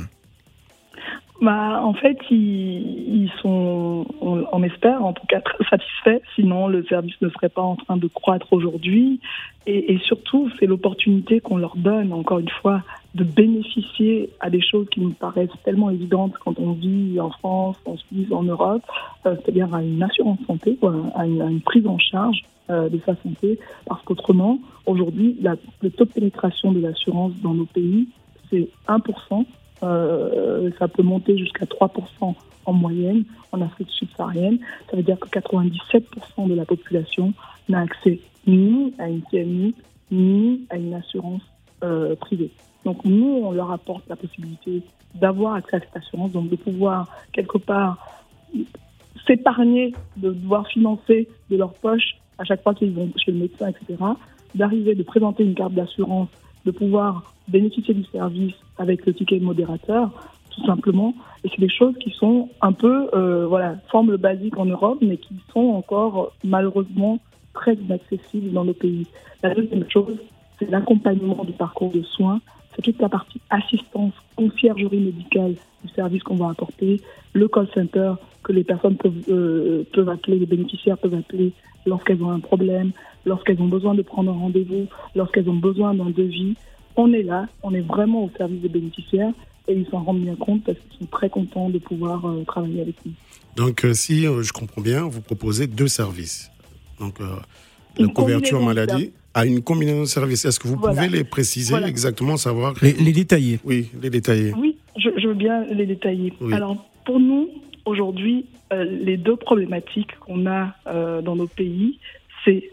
Bah, 1.41 1.82
en 1.84 1.93
fait, 1.93 2.17
ils, 2.32 3.32
sont, 3.41 4.06
on, 4.21 4.63
espère, 4.63 5.04
en 5.06 5.13
tout 5.13 5.25
cas 5.28 5.39
très 5.39 5.63
satisfaits. 5.69 6.21
Sinon, 6.36 6.67
le 6.67 6.84
service 6.86 7.15
ne 7.21 7.30
serait 7.30 7.49
pas 7.49 7.62
en 7.62 7.78
train 7.78 7.95
de 7.95 8.08
croître 8.08 8.52
aujourd'hui. 8.52 9.21
Et, 9.65 9.99
surtout, 9.99 10.49
c'est 10.60 10.65
l'opportunité 10.65 11.39
qu'on 11.39 11.58
leur 11.58 11.75
donne, 11.78 12.12
encore 12.12 12.39
une 12.39 12.49
fois, 12.49 12.82
de 13.15 13.23
bénéficier 13.23 14.32
à 14.39 14.49
des 14.49 14.62
choses 14.62 14.88
qui 14.89 14.99
nous 14.99 15.12
paraissent 15.12 15.49
tellement 15.63 15.91
évidentes 15.91 16.34
quand 16.43 16.60
on 16.60 16.73
vit 16.73 17.19
en 17.19 17.30
France, 17.30 17.78
en 17.86 17.95
Suisse, 17.95 18.32
en 18.32 18.43
Europe, 18.43 18.82
euh, 19.25 19.36
c'est-à-dire 19.36 19.73
à 19.73 19.84
une 19.84 20.02
assurance 20.02 20.39
santé, 20.47 20.78
à, 21.15 21.25
une, 21.25 21.41
une, 21.41 21.62
prise 21.62 21.86
en 21.86 21.99
charge 21.99 22.41
euh, 22.69 22.89
de 22.89 22.99
sa 23.06 23.15
santé. 23.15 23.60
Parce 23.86 24.02
qu'autrement, 24.04 24.60
aujourd'hui, 24.88 25.38
le 25.82 25.89
taux 25.91 26.06
de 26.06 26.12
pénétration 26.12 26.71
de 26.71 26.80
l'assurance 26.80 27.34
dans 27.43 27.54
nos 27.54 27.65
pays, 27.65 28.08
c'est 28.49 28.67
1%. 28.88 29.45
Euh, 29.84 30.70
ça 30.78 30.88
peut 30.88 31.04
monter 31.04 31.38
jusqu'à 31.38 31.65
3% 31.65 32.36
en 32.65 32.74
moyenne 32.74 33.24
en 33.52 33.62
Afrique 33.62 33.89
subsaharienne. 33.92 34.60
Ça 34.89 34.98
veut 34.98 35.04
dire 35.04 35.20
que 35.20 35.30
97% 35.30 36.48
de 36.48 36.54
la 36.54 36.65
population 36.65 37.34
n'a 37.68 37.82
accès 37.82 38.20
ni 38.48 38.94
à 39.00 39.10
une 39.10 39.22
PMI, 39.22 39.76
ni 40.12 40.65
à 40.70 40.78
une 40.78 40.94
assurance 40.94 41.42
euh, 41.84 42.15
privée. 42.15 42.52
Donc 42.86 43.04
nous, 43.06 43.42
on 43.44 43.52
leur 43.52 43.72
apporte 43.72 44.08
la 44.10 44.15
possibilité 44.15 44.82
d'avoir 45.15 45.56
accès 45.56 45.78
à 45.78 45.80
cette 45.80 45.96
assurance, 45.96 46.32
donc 46.32 46.50
de 46.50 46.56
pouvoir 46.56 47.08
quelque 47.32 47.58
part 47.58 47.98
s'épargner, 49.28 49.94
de 50.18 50.32
devoir 50.32 50.68
financer 50.68 51.28
de 51.50 51.58
leur 51.58 51.74
poche 51.74 52.18
à 52.38 52.44
chaque 52.46 52.63
fois 52.63 52.74
qu'ils 52.74 52.92
vont 52.92 53.10
chez 53.18 53.32
le 53.32 53.39
médecin, 53.39 53.68
etc., 53.68 53.96
d'arriver, 54.56 54.96
de 54.96 55.04
présenter 55.04 55.44
une 55.44 55.56
carte 55.56 55.74
d'assurance, 55.74 56.30
de 56.65 56.72
pouvoir 56.72 57.34
bénéficier 57.50 57.94
du 57.94 58.04
service 58.06 58.54
avec 58.78 59.06
le 59.06 59.14
ticket 59.14 59.40
modérateur, 59.40 60.12
tout 60.52 60.66
simplement. 60.66 61.14
Et 61.44 61.50
c'est 61.50 61.60
des 61.60 61.70
choses 61.70 61.96
qui 62.00 62.12
sont 62.12 62.50
un 62.62 62.74
peu, 62.74 63.10
euh, 63.14 63.46
voilà, 63.48 63.76
semblent 63.92 64.18
basiques 64.18 64.58
en 64.58 64.66
Europe, 64.66 65.00
mais 65.02 65.18
qui 65.18 65.36
sont 65.54 65.60
encore 65.60 66.34
malheureusement 66.44 67.20
très 67.54 67.74
inaccessibles 67.76 68.52
dans 68.52 68.66
nos 68.66 68.74
pays. 68.74 69.08
La 69.44 69.54
deuxième 69.54 69.90
chose, 69.90 70.18
c'est 70.58 70.70
l'accompagnement 70.70 71.44
du 71.44 71.54
parcours 71.54 71.92
de 71.92 72.04
soins. 72.04 72.42
C'est 72.76 72.82
toute 72.82 73.02
la 73.02 73.10
partie 73.10 73.42
assistance, 73.50 74.14
conciergerie 74.36 75.00
médicale 75.00 75.56
du 75.84 75.90
service 75.94 76.24
qu'on 76.24 76.36
va 76.36 76.50
apporter, 76.50 77.02
le 77.34 77.48
call 77.48 77.68
center 77.74 78.14
que 78.44 78.54
les 78.54 78.64
personnes 78.64 78.96
peuvent, 78.96 79.24
euh, 79.30 79.84
peuvent 79.94 80.10
appeler, 80.10 80.40
les 80.40 80.46
bénéficiaires 80.46 80.98
peuvent 80.98 81.14
appeler 81.14 81.52
lorsqu'elles 81.86 82.22
ont 82.22 82.32
un 82.32 82.40
problème, 82.40 82.92
lorsqu'elles 83.26 83.62
ont 83.62 83.68
besoin 83.68 83.96
de 83.96 84.02
prendre 84.02 84.32
un 84.32 84.38
rendez-vous, 84.38 84.88
lorsqu'elles 85.16 85.50
ont 85.50 85.56
besoin 85.56 85.94
d'un 85.94 86.10
devis 86.10 86.56
on 86.95 87.13
est 87.13 87.23
là, 87.23 87.47
on 87.63 87.73
est 87.73 87.82
vraiment 87.82 88.25
au 88.25 88.32
service 88.38 88.62
des 88.62 88.69
bénéficiaires 88.69 89.34
et 89.67 89.73
ils 89.73 89.88
s'en 89.89 90.04
rendent 90.04 90.21
bien 90.21 90.36
compte 90.36 90.63
parce 90.63 90.78
qu'ils 90.78 90.99
sont 90.99 91.12
très 91.12 91.30
contents 91.30 91.69
de 91.69 91.78
pouvoir 91.78 92.25
euh, 92.25 92.43
travailler 92.43 92.82
avec 92.82 92.95
nous. 93.06 93.13
Donc, 93.56 93.86
euh, 93.86 93.93
si 93.93 94.25
euh, 94.25 94.41
je 94.41 94.52
comprends 94.52 94.82
bien, 94.82 95.04
vous 95.04 95.21
proposez 95.21 95.67
deux 95.67 95.88
services. 95.88 96.52
Donc, 96.99 97.19
la 97.97 98.08
couverture 98.08 98.62
maladie 98.62 99.13
à 99.34 99.45
une 99.45 99.62
combinaison 99.62 100.02
de 100.02 100.06
services. 100.06 100.43
Est-ce 100.43 100.60
que 100.60 100.67
vous 100.67 100.75
pouvez 100.75 101.08
les 101.08 101.23
préciser 101.23 101.75
exactement, 101.75 102.36
savoir 102.36 102.73
les, 102.82 102.93
détailler 103.13 103.60
Oui, 103.63 103.89
les 104.02 104.10
détailler. 104.10 104.54
Oui, 104.58 104.75
je, 104.97 105.28
veux 105.28 105.34
bien 105.34 105.63
les 105.65 105.86
détailler. 105.86 106.34
Alors, 106.52 106.86
pour 107.06 107.21
nous, 107.21 107.49
aujourd'hui, 107.86 108.47
les 108.71 109.15
deux 109.15 109.38
problématiques 109.38 110.12
qu'on 110.19 110.45
a 110.45 110.75
dans 111.21 111.38
nos 111.38 111.47
pays, 111.47 111.99
c'est 112.43 112.69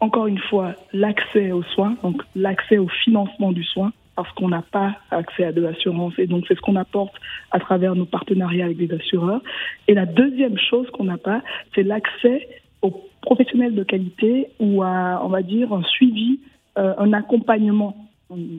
encore 0.00 0.26
une 0.26 0.38
fois, 0.38 0.74
l'accès 0.92 1.52
aux 1.52 1.62
soins, 1.62 1.96
donc 2.02 2.22
l'accès 2.34 2.78
au 2.78 2.88
financement 2.88 3.52
du 3.52 3.64
soin, 3.64 3.92
parce 4.16 4.32
qu'on 4.32 4.48
n'a 4.48 4.62
pas 4.62 4.96
accès 5.10 5.44
à 5.44 5.52
de 5.52 5.62
l'assurance. 5.62 6.14
Et 6.18 6.26
donc, 6.26 6.44
c'est 6.48 6.54
ce 6.54 6.60
qu'on 6.60 6.76
apporte 6.76 7.14
à 7.52 7.60
travers 7.60 7.94
nos 7.94 8.06
partenariats 8.06 8.66
avec 8.66 8.76
des 8.76 8.92
assureurs. 8.94 9.40
Et 9.88 9.94
la 9.94 10.06
deuxième 10.06 10.58
chose 10.58 10.90
qu'on 10.90 11.04
n'a 11.04 11.18
pas, 11.18 11.42
c'est 11.74 11.82
l'accès 11.82 12.48
aux 12.82 13.02
professionnels 13.22 13.74
de 13.74 13.82
qualité 13.82 14.48
ou 14.58 14.82
à, 14.82 15.20
on 15.24 15.28
va 15.28 15.42
dire, 15.42 15.72
un 15.72 15.82
suivi, 15.84 16.40
euh, 16.78 16.94
un 16.98 17.12
accompagnement. 17.12 17.96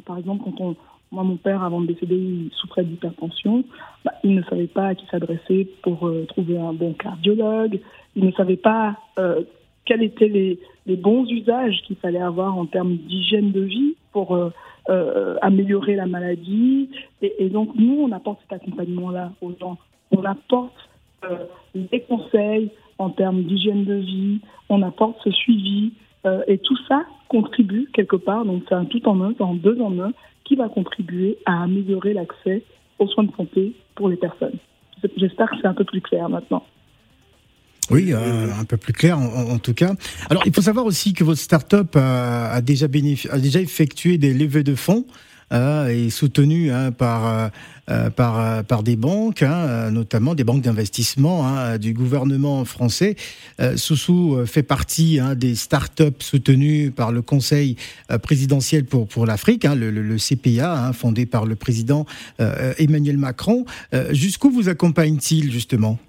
Par 0.05 0.17
exemple, 0.17 0.43
quand 0.43 0.61
on, 0.61 0.75
Moi, 1.11 1.23
mon 1.23 1.35
père, 1.35 1.61
avant 1.63 1.81
de 1.81 1.87
décéder, 1.87 2.15
il 2.15 2.49
souffrait 2.53 2.83
d'hypertension. 2.83 3.63
Bah, 4.05 4.13
il 4.23 4.33
ne 4.33 4.43
savait 4.43 4.67
pas 4.67 4.87
à 4.87 4.95
qui 4.95 5.05
s'adresser 5.07 5.67
pour 5.83 6.07
euh, 6.07 6.25
trouver 6.27 6.57
un 6.57 6.73
bon 6.73 6.93
cardiologue. 6.93 7.79
Il 8.15 8.25
ne 8.25 8.31
savait 8.31 8.57
pas 8.57 8.95
euh, 9.19 9.41
quels 9.85 10.03
étaient 10.03 10.27
les, 10.27 10.59
bons 10.95 11.25
usages 11.29 11.81
qu'il 11.83 11.95
fallait 11.95 12.21
avoir 12.21 12.57
en 12.57 12.65
termes 12.65 12.95
d'hygiène 12.95 13.51
de 13.51 13.61
vie 13.61 13.95
pour 14.11 14.35
euh, 14.35 14.49
euh, 14.89 15.37
améliorer 15.41 15.95
la 15.95 16.05
maladie. 16.05 16.89
Et, 17.21 17.49
donc, 17.49 17.69
nous, 17.75 18.01
on 18.01 18.11
apporte 18.11 18.39
cet 18.41 18.61
accompagnement-là 18.61 19.31
aux 19.41 19.53
gens. 19.59 19.77
On 20.11 20.23
apporte 20.25 20.73
euh, 21.23 21.45
des 21.75 22.01
conseils 22.01 22.71
en 22.97 23.09
termes 23.09 23.43
d'hygiène 23.43 23.85
de 23.85 23.95
vie, 23.95 24.39
on 24.69 24.81
apporte 24.81 25.17
ce 25.23 25.31
suivi. 25.31 25.93
Et 26.47 26.59
tout 26.59 26.77
ça 26.87 27.03
contribue 27.29 27.89
quelque 27.93 28.15
part, 28.15 28.45
donc 28.45 28.61
c'est 28.69 28.75
un 28.75 28.85
tout 28.85 29.07
en 29.09 29.19
un, 29.23 29.33
en 29.39 29.55
deux 29.55 29.81
en 29.81 29.99
un, 29.99 30.11
qui 30.43 30.55
va 30.55 30.69
contribuer 30.69 31.39
à 31.47 31.63
améliorer 31.63 32.13
l'accès 32.13 32.61
aux 32.99 33.07
soins 33.07 33.23
de 33.23 33.31
santé 33.31 33.73
pour 33.95 34.07
les 34.07 34.17
personnes. 34.17 34.59
J'espère 35.17 35.49
que 35.49 35.55
c'est 35.59 35.67
un 35.67 35.73
peu 35.73 35.83
plus 35.83 36.01
clair 36.01 36.29
maintenant. 36.29 36.63
Oui, 37.91 38.13
euh, 38.13 38.47
un 38.59 38.63
peu 38.65 38.77
plus 38.77 38.93
clair 38.93 39.17
en, 39.19 39.51
en, 39.51 39.57
tout 39.57 39.73
cas. 39.73 39.93
Alors, 40.29 40.43
il 40.45 40.53
faut 40.53 40.61
savoir 40.61 40.85
aussi 40.85 41.13
que 41.13 41.23
votre 41.23 41.39
start-up 41.39 41.95
a, 41.95 42.51
a 42.51 42.61
déjà, 42.61 42.85
a 42.85 43.39
déjà 43.39 43.59
effectué 43.59 44.17
des 44.17 44.33
levées 44.33 44.63
de 44.63 44.75
fonds 44.75 45.05
euh, 45.53 45.87
et 45.89 46.09
soutenu 46.09 46.71
hein, 46.71 46.91
par, 46.91 47.51
euh, 47.89 48.09
par, 48.09 48.39
euh, 48.39 48.63
par 48.63 48.83
des 48.83 48.95
banques, 48.95 49.43
hein, 49.43 49.91
notamment 49.91 50.35
des 50.35 50.43
banques 50.43 50.61
d'investissement 50.61 51.47
hein, 51.47 51.77
du 51.77 51.93
gouvernement 51.93 52.63
français. 52.63 53.15
Euh, 53.59 53.75
Soussou 53.75 54.45
fait 54.45 54.63
partie 54.63 55.19
hein, 55.19 55.35
des 55.35 55.55
start-up 55.55 56.21
soutenues 56.23 56.91
par 56.91 57.11
le 57.11 57.21
Conseil 57.21 57.75
présidentiel 58.21 58.85
pour, 58.85 59.07
pour 59.07 59.25
l'Afrique, 59.25 59.65
hein, 59.65 59.75
le, 59.75 59.91
le, 59.91 60.03
le, 60.03 60.17
CPA, 60.17 60.85
hein, 60.85 60.93
fondé 60.93 61.25
par 61.25 61.45
le 61.45 61.55
président 61.55 62.05
euh, 62.39 62.73
Emmanuel 62.77 63.17
Macron. 63.17 63.65
Jusqu'où 64.11 64.51
vous 64.51 64.69
accompagne-t-il 64.69 65.51
justement? 65.51 65.99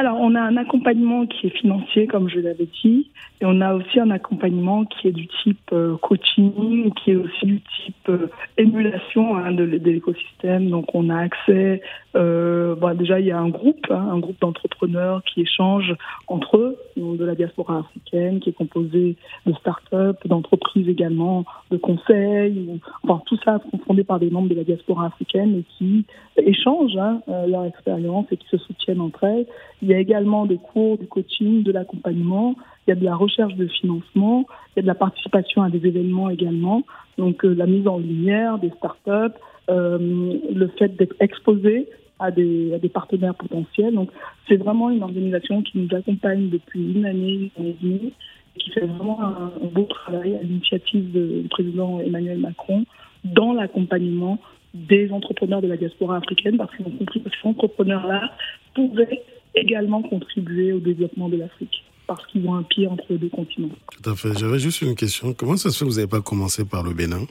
Alors, 0.00 0.16
on 0.18 0.34
a 0.34 0.40
un 0.40 0.56
accompagnement 0.56 1.26
qui 1.26 1.48
est 1.48 1.58
financier, 1.58 2.06
comme 2.06 2.30
je 2.30 2.40
l'avais 2.40 2.66
dit, 2.82 3.10
et 3.42 3.44
on 3.44 3.60
a 3.60 3.74
aussi 3.74 4.00
un 4.00 4.08
accompagnement 4.08 4.86
qui 4.86 5.08
est 5.08 5.12
du 5.12 5.28
type 5.42 5.60
euh, 5.74 5.98
coaching, 5.98 6.90
qui 6.94 7.10
est 7.10 7.16
aussi 7.16 7.44
du 7.44 7.60
type 7.60 8.08
euh, 8.08 8.30
émulation 8.56 9.36
hein, 9.36 9.52
de, 9.52 9.64
l'écosystème. 9.64 10.70
Donc, 10.70 10.86
on 10.94 11.10
a 11.10 11.18
accès, 11.18 11.82
euh, 12.16 12.74
bon, 12.76 12.96
déjà, 12.96 13.20
il 13.20 13.26
y 13.26 13.30
a 13.30 13.38
un 13.38 13.50
groupe, 13.50 13.86
hein, 13.90 14.08
un 14.10 14.18
groupe 14.20 14.40
d'entrepreneurs 14.40 15.22
qui 15.24 15.42
échangent 15.42 15.94
entre 16.28 16.56
eux, 16.56 16.78
de 16.96 17.24
la 17.24 17.34
diaspora 17.34 17.80
africaine, 17.80 18.40
qui 18.40 18.48
est 18.48 18.54
composé 18.54 19.16
de 19.44 19.52
start-up, 19.52 20.16
d'entreprises 20.24 20.88
également, 20.88 21.44
de 21.70 21.76
conseils, 21.76 22.80
enfin, 23.04 23.22
tout 23.26 23.38
ça 23.44 23.60
confondé 23.70 24.02
par 24.02 24.18
des 24.18 24.30
membres 24.30 24.48
de 24.48 24.54
la 24.54 24.64
diaspora 24.64 25.06
africaine 25.06 25.58
et 25.58 25.64
qui 25.76 26.06
échangent 26.38 26.96
hein, 26.96 27.20
leur 27.46 27.66
expérience 27.66 28.26
et 28.30 28.38
qui 28.38 28.48
se 28.48 28.56
soutiennent 28.56 29.00
entre 29.00 29.24
elles. 29.24 29.46
Y 29.90 29.94
a 29.94 29.98
également 29.98 30.46
des 30.46 30.58
cours, 30.58 30.98
du 30.98 31.06
coaching, 31.06 31.62
de 31.62 31.72
l'accompagnement. 31.72 32.54
Il 32.86 32.90
y 32.90 32.92
a 32.92 32.96
de 32.96 33.04
la 33.04 33.14
recherche 33.14 33.54
de 33.54 33.66
financement. 33.66 34.46
Il 34.70 34.78
y 34.78 34.80
a 34.80 34.82
de 34.82 34.86
la 34.86 34.94
participation 34.94 35.62
à 35.62 35.70
des 35.70 35.86
événements 35.86 36.30
également. 36.30 36.82
Donc 37.18 37.44
euh, 37.44 37.54
la 37.54 37.66
mise 37.66 37.86
en 37.86 37.98
lumière 37.98 38.58
des 38.58 38.70
startups, 38.70 39.38
euh, 39.68 40.38
le 40.54 40.68
fait 40.78 40.96
d'être 40.96 41.14
exposé 41.20 41.88
à 42.18 42.30
des, 42.30 42.74
à 42.74 42.78
des, 42.78 42.88
partenaires 42.88 43.34
potentiels. 43.34 43.94
Donc 43.94 44.10
c'est 44.48 44.56
vraiment 44.56 44.90
une 44.90 45.02
organisation 45.02 45.62
qui 45.62 45.78
nous 45.78 45.96
accompagne 45.96 46.50
depuis 46.50 46.92
une 46.94 47.06
année, 47.06 47.32
une 47.32 47.50
année 47.58 47.76
et 47.80 47.84
demie, 47.84 48.12
qui 48.56 48.70
fait 48.70 48.86
vraiment 48.86 49.22
un, 49.22 49.52
un 49.62 49.66
beau 49.72 49.84
travail 49.84 50.36
à 50.36 50.42
l'initiative 50.42 51.12
du 51.12 51.48
président 51.48 52.00
Emmanuel 52.00 52.38
Macron 52.38 52.84
dans 53.24 53.52
l'accompagnement 53.52 54.38
des 54.74 55.10
entrepreneurs 55.12 55.62
de 55.62 55.66
la 55.66 55.76
diaspora 55.76 56.18
africaine, 56.18 56.56
parce 56.56 56.74
qu'ils 56.76 56.86
ont 56.86 56.90
compris 56.90 57.22
que 57.22 57.30
ces 57.30 57.48
entrepreneurs-là 57.48 58.30
pouvaient 58.74 59.22
également 59.54 60.02
contribuer 60.02 60.72
au 60.72 60.80
développement 60.80 61.28
de 61.28 61.36
l'Afrique 61.36 61.84
parce 62.06 62.26
qu'ils 62.26 62.46
ont 62.48 62.54
un 62.54 62.62
pied 62.64 62.88
entre 62.88 63.04
les 63.10 63.18
deux 63.18 63.28
continents. 63.28 63.70
Tout 63.92 64.10
à 64.10 64.16
fait. 64.16 64.36
J'avais 64.36 64.58
juste 64.58 64.82
une 64.82 64.96
question. 64.96 65.32
Comment 65.32 65.56
ça 65.56 65.70
se 65.70 65.78
fait 65.78 65.84
que 65.84 65.90
vous 65.90 65.96
n'avez 65.96 66.08
pas 66.08 66.20
commencé 66.20 66.64
par 66.64 66.82
le 66.82 66.92
Bénin? 66.92 67.24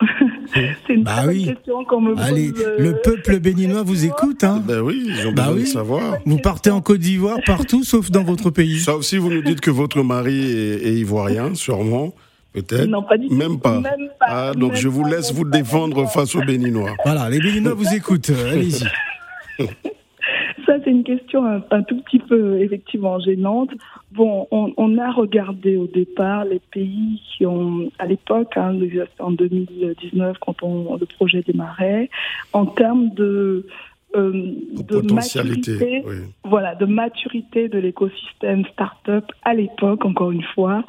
C'est 0.52 0.94
une 0.94 1.04
bah 1.04 1.22
oui. 1.28 1.46
question 1.46 1.84
qu'on 1.84 2.00
me 2.00 2.18
Allez, 2.18 2.50
pose. 2.50 2.60
Euh... 2.60 2.76
Le 2.78 3.00
peuple 3.00 3.38
béninois 3.38 3.82
vous 3.84 4.04
écoute. 4.04 4.42
Hein 4.44 4.62
ben 4.66 4.80
oui, 4.80 5.04
ils 5.06 5.26
ont 5.26 5.32
bah 5.32 5.44
besoin 5.44 5.54
oui. 5.54 5.62
de 5.62 5.66
savoir. 5.66 6.18
Vous 6.26 6.38
partez 6.38 6.70
en 6.70 6.80
Côte 6.80 6.98
d'Ivoire 6.98 7.38
partout, 7.46 7.84
sauf 7.84 8.10
dans 8.10 8.24
votre 8.24 8.50
pays. 8.50 8.80
Sauf 8.80 9.02
si 9.02 9.16
vous 9.16 9.30
nous 9.30 9.42
dites 9.42 9.60
que 9.60 9.70
votre 9.70 10.02
mari 10.02 10.34
est, 10.34 10.86
est 10.88 10.94
ivoirien, 10.94 11.54
sûrement. 11.54 12.14
Peut-être 12.52 12.86
Non, 12.86 13.02
pas 13.02 13.16
du 13.16 13.28
tout. 13.28 13.34
Même 13.34 13.60
pas. 13.60 13.80
Même 13.80 14.10
pas 14.18 14.26
ah, 14.28 14.52
donc 14.54 14.72
même 14.72 14.80
je 14.80 14.88
vous 14.88 15.02
pas, 15.02 15.10
laisse 15.10 15.32
vous 15.32 15.44
défendre 15.44 16.06
face 16.06 16.34
aux 16.34 16.42
Béninois. 16.42 16.96
Voilà, 17.04 17.30
les 17.30 17.38
Béninois 17.38 17.74
vous 17.74 17.88
écoutent. 17.94 18.30
Allez-y. 18.30 18.84
Ça, 20.66 20.74
c'est 20.84 20.90
une 20.90 21.04
question 21.04 21.44
un, 21.44 21.62
un, 21.70 21.82
tout 21.82 22.00
petit 22.02 22.18
peu 22.18 22.60
effectivement 22.60 23.18
gênante. 23.18 23.70
Bon, 24.12 24.46
on, 24.50 24.72
on, 24.76 24.98
a 24.98 25.10
regardé 25.10 25.76
au 25.76 25.86
départ 25.86 26.44
les 26.44 26.60
pays 26.60 27.20
qui 27.24 27.46
ont, 27.46 27.90
à 27.98 28.06
l'époque, 28.06 28.56
hein, 28.56 28.78
en 29.18 29.30
2019, 29.32 30.36
quand 30.40 30.62
on, 30.62 30.96
le 30.96 31.06
projet 31.06 31.42
démarrait, 31.42 32.10
en 32.52 32.66
termes 32.66 33.10
de 33.10 33.66
euh, 34.14 34.52
de 34.74 35.12
maturité, 35.12 36.02
oui. 36.04 36.16
voilà, 36.44 36.74
de 36.74 36.84
maturité 36.84 37.68
de 37.68 37.78
l'écosystème 37.78 38.64
start-up 38.66 39.24
à 39.42 39.54
l'époque, 39.54 40.04
encore 40.04 40.32
une 40.32 40.42
fois, 40.42 40.84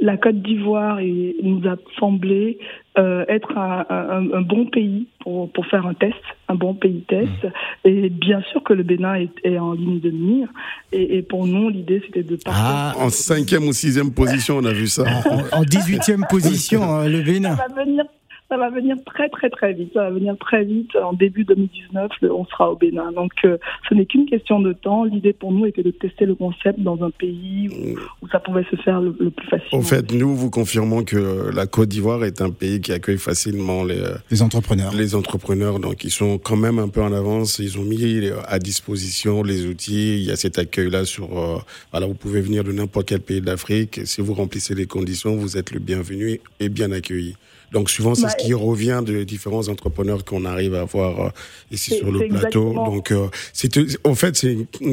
la 0.00 0.16
Côte 0.16 0.42
d'Ivoire 0.42 0.98
nous 1.42 1.62
a 1.68 1.76
semblé 1.98 2.58
euh, 2.98 3.24
être 3.28 3.56
un, 3.56 3.86
un, 3.88 4.32
un, 4.32 4.40
bon 4.40 4.66
pays 4.66 5.06
pour, 5.20 5.50
pour 5.52 5.66
faire 5.66 5.86
un 5.86 5.94
test, 5.94 6.16
un 6.48 6.54
bon 6.54 6.74
pays 6.74 7.04
test. 7.08 7.44
Mmh. 7.44 7.88
Et 7.88 8.08
bien 8.08 8.42
sûr 8.50 8.62
que 8.62 8.72
le 8.72 8.82
Bénin 8.82 9.14
est, 9.14 9.30
est 9.44 9.58
en 9.58 9.72
ligne 9.72 10.00
de 10.00 10.10
mire. 10.10 10.48
Et, 10.92 11.18
et 11.18 11.22
pour 11.22 11.46
nous, 11.46 11.68
l'idée, 11.68 12.02
c'était 12.06 12.22
de 12.22 12.36
partir. 12.36 12.62
Ah, 12.64 12.94
en 12.98 13.08
cinquième 13.08 13.66
ou 13.68 13.72
sixième 13.72 14.12
position, 14.12 14.58
on 14.58 14.64
a 14.64 14.72
vu 14.72 14.86
ça. 14.86 15.04
en 15.52 15.62
dix-huitième 15.62 16.24
position, 16.28 16.82
hein, 16.94 17.08
le 17.08 17.20
Bénin. 17.22 17.56
Ça 17.56 17.66
va 17.74 17.84
venir 17.84 18.04
ça 18.48 18.56
va 18.56 18.70
venir 18.70 18.96
très 19.04 19.28
très 19.28 19.50
très 19.50 19.74
vite. 19.74 19.92
Ça 19.92 20.04
va 20.04 20.10
venir 20.10 20.34
très 20.38 20.64
vite. 20.64 20.96
En 20.96 21.12
début 21.12 21.44
2019, 21.44 22.10
on 22.30 22.46
sera 22.46 22.72
au 22.72 22.76
Bénin. 22.76 23.12
Donc 23.12 23.32
euh, 23.44 23.58
ce 23.88 23.94
n'est 23.94 24.06
qu'une 24.06 24.26
question 24.26 24.60
de 24.60 24.72
temps. 24.72 25.04
L'idée 25.04 25.34
pour 25.34 25.52
nous 25.52 25.66
était 25.66 25.82
de 25.82 25.90
tester 25.90 26.24
le 26.24 26.34
concept 26.34 26.80
dans 26.80 27.02
un 27.02 27.10
pays 27.10 27.68
où, 27.68 28.24
où 28.24 28.28
ça 28.28 28.40
pouvait 28.40 28.64
se 28.70 28.76
faire 28.76 29.00
le, 29.00 29.14
le, 29.20 29.30
plus 29.30 29.46
facilement. 29.48 29.78
En 29.78 29.82
fait, 29.82 30.12
nous 30.12 30.34
vous 30.34 30.50
confirmons 30.50 31.04
que 31.04 31.50
la 31.54 31.66
Côte 31.66 31.90
d'Ivoire 31.90 32.24
est 32.24 32.40
un 32.40 32.50
pays 32.50 32.80
qui 32.80 32.92
accueille 32.92 33.18
facilement 33.18 33.84
les, 33.84 34.02
les 34.30 34.42
entrepreneurs. 34.42 34.94
Les 34.94 35.14
entrepreneurs, 35.14 35.78
donc 35.78 36.04
ils 36.04 36.10
sont 36.10 36.38
quand 36.38 36.56
même 36.56 36.78
un 36.78 36.88
peu 36.88 37.02
en 37.02 37.12
avance. 37.12 37.58
Ils 37.58 37.78
ont 37.78 37.84
mis 37.84 38.30
à 38.46 38.58
disposition 38.58 39.42
les 39.42 39.66
outils. 39.66 40.20
Il 40.20 40.24
y 40.24 40.30
a 40.30 40.36
cet 40.36 40.58
accueil-là 40.58 41.04
sur. 41.04 41.38
Euh, 41.38 41.58
voilà, 41.90 42.06
vous 42.06 42.14
pouvez 42.14 42.40
venir 42.40 42.64
de 42.64 42.72
n'importe 42.72 43.08
quel 43.08 43.20
pays 43.20 43.42
d'Afrique. 43.42 44.00
Si 44.06 44.22
vous 44.22 44.32
remplissez 44.32 44.74
les 44.74 44.86
conditions, 44.86 45.36
vous 45.36 45.58
êtes 45.58 45.72
le 45.72 45.80
bienvenu 45.80 46.40
et 46.60 46.70
bien 46.70 46.92
accueilli. 46.92 47.36
Donc 47.72 47.90
souvent, 47.90 48.14
c'est 48.14 48.22
bah, 48.22 48.30
ce 48.30 48.44
qui 48.44 48.54
revient 48.54 49.02
de 49.04 49.24
différents 49.24 49.68
entrepreneurs 49.68 50.24
qu'on 50.24 50.44
arrive 50.44 50.74
à 50.74 50.84
voir 50.84 51.20
euh, 51.20 51.28
ici 51.70 51.94
sur 51.96 52.10
le 52.10 52.18
plateau. 52.20 52.36
exactement. 52.36 52.86
Donc 52.86 53.12
euh, 53.12 53.28
c'est 53.52 53.78
en 54.04 54.14
fait 54.14 54.42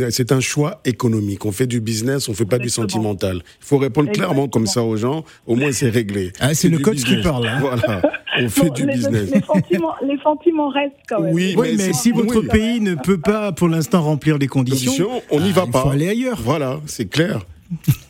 c'est 0.10 0.32
un 0.32 0.40
choix 0.40 0.82
économique. 0.86 1.46
On 1.46 1.52
fait 1.52 1.68
du 1.68 1.80
business, 1.80 2.28
on 2.28 2.34
fait 2.34 2.46
pas 2.46 2.58
exactement. 2.58 2.86
du 2.86 2.92
sentimental. 2.94 3.36
Il 3.62 3.66
faut 3.66 3.78
répondre 3.78 4.10
exactement. 4.10 4.34
clairement 4.34 4.48
comme 4.50 4.68
ça 4.68 4.84
aux 4.84 4.98
gens. 4.98 5.24
Au 5.48 5.56
moins 5.56 5.72
c'est 5.72 5.90
réglé. 5.90 6.34
Ah, 6.40 6.54
c'est 6.54 6.70
le 6.70 6.80
coach 6.80 6.96
business. 6.96 7.18
qui 7.18 7.24
parle. 7.24 7.48
Hein. 7.48 7.60
Voilà, 7.62 8.02
on 8.40 8.50
fait 8.50 8.68
bon, 8.68 8.74
du 8.74 8.86
les, 8.86 8.94
business. 8.96 9.32
Les 9.32 9.42
sentiments, 9.42 9.96
les 10.06 10.18
sentiments, 10.22 10.70
restent 10.70 10.94
quand 11.08 11.22
même. 11.22 11.34
Oui, 11.34 11.56
oui 11.58 11.76
mais, 11.78 11.88
mais 11.88 11.94
si 11.94 12.12
votre 12.12 12.42
oui. 12.42 12.48
pays 12.48 12.82
ne 12.82 12.96
peut 12.96 13.20
pas 13.20 13.52
pour 13.52 13.70
l'instant 13.70 14.02
remplir 14.02 14.38
les 14.38 14.48
conditions, 14.48 14.92
conditions 14.92 15.22
on 15.32 15.40
n'y 15.40 15.52
va 15.52 15.64
ah, 15.68 15.72
pas. 15.72 15.80
Il 15.80 15.84
faut 15.84 15.90
aller 15.90 16.10
ailleurs. 16.10 16.40
Voilà, 16.42 16.80
c'est 16.86 17.06
clair. 17.06 17.46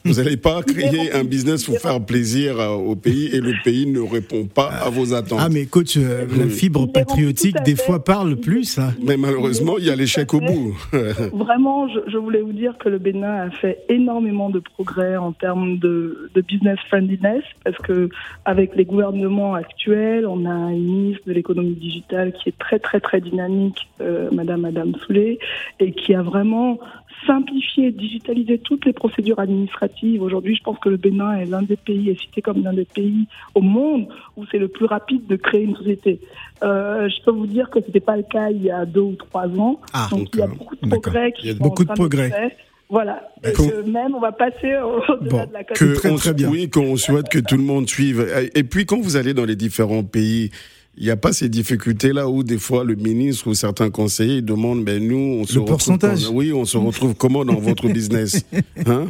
Vous 0.03 0.13
n'allez 0.15 0.37
pas 0.37 0.61
créer 0.61 1.13
un 1.13 1.23
business 1.23 1.63
pour 1.63 1.77
faire 1.77 1.99
plaisir 1.99 2.59
au 2.59 2.95
pays 2.95 3.29
et 3.33 3.39
le 3.39 3.53
pays 3.63 3.87
ne 3.87 3.99
répond 3.99 4.45
pas 4.45 4.67
à 4.67 4.89
vos 4.89 5.13
attentes. 5.13 5.39
Ah 5.41 5.49
mais 5.49 5.65
coach, 5.65 5.97
euh, 5.97 6.25
la 6.37 6.47
fibre 6.47 6.85
patriotique 6.85 7.55
des 7.63 7.75
fois 7.75 8.03
parle 8.03 8.35
plus. 8.35 8.77
Hein. 8.77 8.93
Mais 9.01 9.17
malheureusement, 9.17 9.77
il 9.79 9.85
y 9.85 9.89
a 9.89 9.95
l'échec 9.95 10.33
au 10.33 10.39
bout. 10.39 10.75
Vraiment, 11.33 11.87
je, 11.87 11.99
je, 12.07 12.17
voulais 12.17 12.41
vous 12.41 12.53
dire 12.53 12.77
que 12.77 12.89
le 12.89 12.99
Bénin 12.99 13.47
a 13.47 13.49
fait 13.49 13.83
énormément 13.89 14.49
de 14.49 14.59
progrès 14.59 15.17
en 15.17 15.31
termes 15.31 15.77
de, 15.77 16.29
de 16.33 16.41
business 16.41 16.77
friendliness 16.87 17.43
parce 17.63 17.77
que 17.77 18.09
avec 18.45 18.75
les 18.75 18.85
gouvernements 18.85 19.55
actuels, 19.55 20.27
on 20.27 20.45
a 20.45 20.71
une 20.71 20.85
ministre 20.85 21.23
de 21.27 21.33
l'économie 21.33 21.75
digitale 21.75 22.33
qui 22.33 22.49
est 22.49 22.57
très 22.57 22.79
très 22.79 22.99
très 22.99 23.21
dynamique, 23.21 23.87
euh, 24.01 24.29
Madame 24.31 24.61
Madame 24.61 24.93
Soulé, 25.05 25.39
et 25.79 25.91
qui 25.93 26.13
a 26.13 26.21
vraiment 26.21 26.79
simplifier, 27.25 27.91
digitaliser 27.91 28.59
toutes 28.59 28.85
les 28.85 28.93
procédures 28.93 29.39
administratives. 29.39 30.21
Aujourd'hui, 30.21 30.55
je 30.55 30.63
pense 30.63 30.77
que 30.79 30.89
le 30.89 30.97
Bénin 30.97 31.33
est 31.39 31.45
l'un 31.45 31.61
des 31.61 31.75
pays, 31.77 32.09
est 32.09 32.19
cité 32.19 32.41
comme 32.41 32.63
l'un 32.63 32.73
des 32.73 32.85
pays 32.85 33.27
au 33.53 33.61
monde 33.61 34.07
où 34.37 34.45
c'est 34.51 34.59
le 34.59 34.67
plus 34.67 34.85
rapide 34.85 35.25
de 35.27 35.35
créer 35.35 35.63
une 35.63 35.75
société. 35.75 36.19
Euh, 36.63 37.09
je 37.09 37.23
peux 37.23 37.31
vous 37.31 37.47
dire 37.47 37.69
que 37.69 37.79
ce 37.81 37.85
n'était 37.87 37.99
pas 37.99 38.17
le 38.17 38.23
cas 38.23 38.49
il 38.49 38.63
y 38.63 38.71
a 38.71 38.85
deux 38.85 39.01
ou 39.01 39.15
trois 39.15 39.47
ans. 39.59 39.79
Ah, 39.93 40.07
Donc, 40.11 40.29
il 40.33 40.39
y 40.39 40.43
a 40.43 40.47
beaucoup 40.47 40.75
de 40.75 40.87
progrès 40.87 41.31
qui 41.31 41.47
Il 41.47 41.53
y 41.53 41.55
a 41.55 41.59
beaucoup 41.59 41.83
de 41.83 41.93
progrès. 41.93 42.55
Voilà. 42.87 43.27
Et 43.43 43.51
que 43.51 43.81
même, 43.89 44.13
on 44.13 44.19
va 44.19 44.31
passer 44.31 44.75
au-delà 44.77 45.29
Bon. 45.29 45.45
de 45.47 45.53
la 45.53 45.63
que 45.63 46.17
très 46.17 46.33
bien. 46.33 46.49
Oui, 46.49 46.69
qu'on 46.69 46.95
souhaite 46.97 47.29
que 47.29 47.39
tout 47.39 47.57
le 47.57 47.63
monde 47.63 47.89
suive. 47.89 48.25
Et 48.53 48.63
puis 48.63 48.85
quand 48.85 48.99
vous 48.99 49.15
allez 49.17 49.33
dans 49.33 49.45
les 49.45 49.55
différents 49.55 50.03
pays, 50.03 50.51
il 50.97 51.03
n'y 51.03 51.09
a 51.11 51.17
pas 51.17 51.33
ces 51.33 51.49
difficultés-là 51.49 52.29
où 52.29 52.43
des 52.43 52.57
fois 52.57 52.83
le 52.83 52.95
ministre 52.95 53.47
ou 53.47 53.53
certains 53.53 53.89
conseillers 53.89 54.41
demandent, 54.41 54.83
ben 54.83 55.05
nous, 55.05 55.39
on 55.41 55.43
se 55.45 55.53
retrouve 55.53 55.65
pourcentage. 55.69 56.23
dans- 56.25 56.31
oui, 56.33 56.53
on 56.53 56.65
se 56.65 56.77
retrouve 56.77 57.15
comment 57.15 57.43
dans 57.45 57.55
votre 57.59 57.87
business? 57.89 58.45
Hein? 58.85 59.07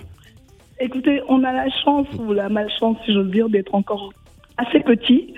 Écoutez, 0.79 1.21
on 1.29 1.43
a 1.43 1.53
la 1.53 1.67
chance 1.83 2.07
ou 2.19 2.33
la 2.33 2.49
malchance, 2.49 2.97
si 3.05 3.13
j'ose 3.13 3.31
dire, 3.31 3.49
d'être 3.49 3.73
encore 3.73 4.11
assez 4.57 4.79
petit 4.81 5.33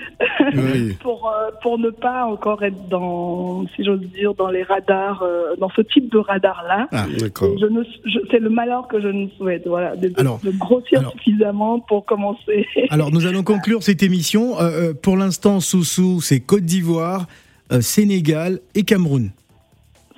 Oui. 0.56 0.93
pour 1.01 1.27
euh, 1.30 1.49
pour 1.62 1.80
ne 1.80 1.89
pas 1.89 2.25
encore 2.25 2.63
être 2.63 2.88
dans, 2.89 3.65
si 3.75 3.84
j'ose 3.84 4.01
dire, 4.13 4.34
dans 4.36 4.49
les 4.49 4.63
radars, 4.63 5.23
euh, 5.23 5.56
dans 5.60 5.69
ce 5.75 5.82
type 5.82 6.12
de 6.12 6.17
radar 6.19 6.63
là. 6.67 6.88
Ah, 6.91 7.06
D'accord. 7.19 7.51
Je 7.60 7.65
ne, 7.65 7.84
je- 8.06 8.19
c'est 8.30 8.39
le 8.39 8.49
malheur 8.49 8.88
que 8.88 9.01
je 9.01 9.08
ne 9.08 9.27
souhaite, 9.38 9.63
voilà, 9.67 9.95
de, 9.95 10.12
Alors, 10.17 10.39
de 10.43 10.51
grossir 10.51 10.99
alors- 10.99 11.12
suffisamment 11.13 11.80
pour 11.80 12.06
commencer. 12.06 12.65
Alors, 12.89 13.12
nous 13.12 13.25
allons 13.25 13.43
conclure 13.43 13.82
cette 13.84 14.03
émission. 14.03 14.60
Euh, 14.62 14.93
pour 14.93 15.17
l'instant, 15.17 15.60
Soussou, 15.60 16.21
c'est 16.21 16.39
Côte 16.39 16.63
d'Ivoire, 16.65 17.25
euh, 17.71 17.82
Sénégal 17.82 18.60
et 18.75 18.84
Cameroun. 18.84 19.32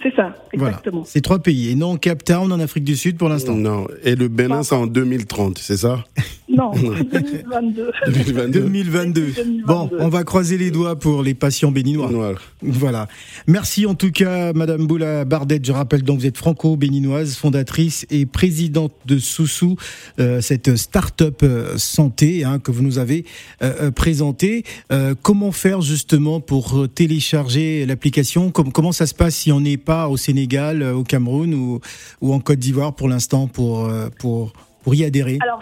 C'est 0.01 0.15
ça, 0.15 0.33
Voilà. 0.53 0.69
exactement. 0.77 1.03
Ces 1.03 1.21
trois 1.21 1.39
pays. 1.39 1.71
Et 1.71 1.75
non 1.75 1.97
Cape 1.97 2.23
Town 2.23 2.49
en 2.53 2.59
Afrique 2.61 2.85
du 2.85 2.95
Sud 2.95 3.17
pour 3.17 3.27
l'instant. 3.27 3.55
Non. 3.55 3.85
Et 4.03 4.15
le 4.15 4.29
Bénin, 4.29 4.63
c'est 4.63 4.75
en 4.75 4.87
2030, 4.87 5.57
c'est 5.57 5.75
ça? 5.77 6.05
Non, 6.51 6.71
2022. 6.71 7.91
2022. 8.07 8.59
2022. 8.61 8.61
2022. 8.61 9.63
Bon, 9.67 9.89
on 9.99 10.09
va 10.09 10.23
croiser 10.23 10.57
les 10.57 10.71
doigts 10.71 10.97
pour 10.97 11.21
les 11.21 11.35
patients 11.35 11.71
béninois. 11.71 12.09
Noir. 12.11 12.33
Voilà. 12.63 13.07
Merci 13.45 13.85
en 13.85 13.93
tout 13.93 14.09
cas, 14.11 14.51
Madame 14.53 14.87
Boula 14.87 15.25
Bardet. 15.25 15.59
Je 15.63 15.71
rappelle 15.71 16.01
donc, 16.01 16.19
vous 16.19 16.25
êtes 16.25 16.37
franco-béninoise, 16.37 17.35
fondatrice 17.35 18.07
et 18.09 18.25
présidente 18.25 18.93
de 19.05 19.19
Soussou, 19.19 19.75
euh, 20.19 20.41
cette 20.41 20.75
start-up 20.75 21.41
euh, 21.43 21.77
santé 21.77 22.43
hein, 22.43 22.57
que 22.57 22.71
vous 22.71 22.81
nous 22.81 22.97
avez 22.97 23.25
euh, 23.61 23.71
euh, 23.81 23.91
présentée. 23.91 24.63
Euh, 24.91 25.13
comment 25.21 25.51
faire 25.51 25.81
justement 25.81 26.39
pour 26.39 26.87
télécharger 26.93 27.85
l'application? 27.85 28.49
Com- 28.49 28.71
Comment 28.71 28.91
ça 28.91 29.05
se 29.05 29.13
passe 29.13 29.35
si 29.35 29.51
on 29.51 29.59
n'est 29.61 29.77
pas 29.77 30.07
au 30.09 30.17
Sénégal, 30.17 30.81
euh, 30.81 30.93
au 30.95 31.03
Cameroun 31.03 31.53
ou, 31.53 31.79
ou 32.21 32.33
en 32.33 32.39
Côte 32.39 32.59
d'Ivoire 32.59 32.95
pour 32.95 33.07
l'instant 33.07 33.45
pour, 33.47 33.87
pour, 34.19 34.53
pour 34.83 34.95
y 34.95 35.03
adhérer? 35.03 35.37
Alors, 35.41 35.59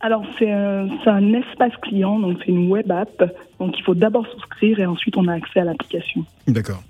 alors 0.00 0.24
c'est 0.38 0.50
un, 0.50 0.88
c'est 1.04 1.10
un 1.10 1.32
espace 1.34 1.72
client, 1.82 2.18
donc 2.18 2.38
c'est 2.40 2.50
une 2.52 2.68
web 2.70 2.90
app. 2.90 3.22
Donc 3.58 3.74
il 3.78 3.82
faut 3.84 3.94
d'abord 3.94 4.26
souscrire 4.34 4.80
et 4.80 4.86
ensuite 4.86 5.16
on 5.16 5.26
a 5.28 5.34
accès 5.34 5.60
à 5.60 5.64
l'application. 5.64 6.24
D'accord. 6.48 6.82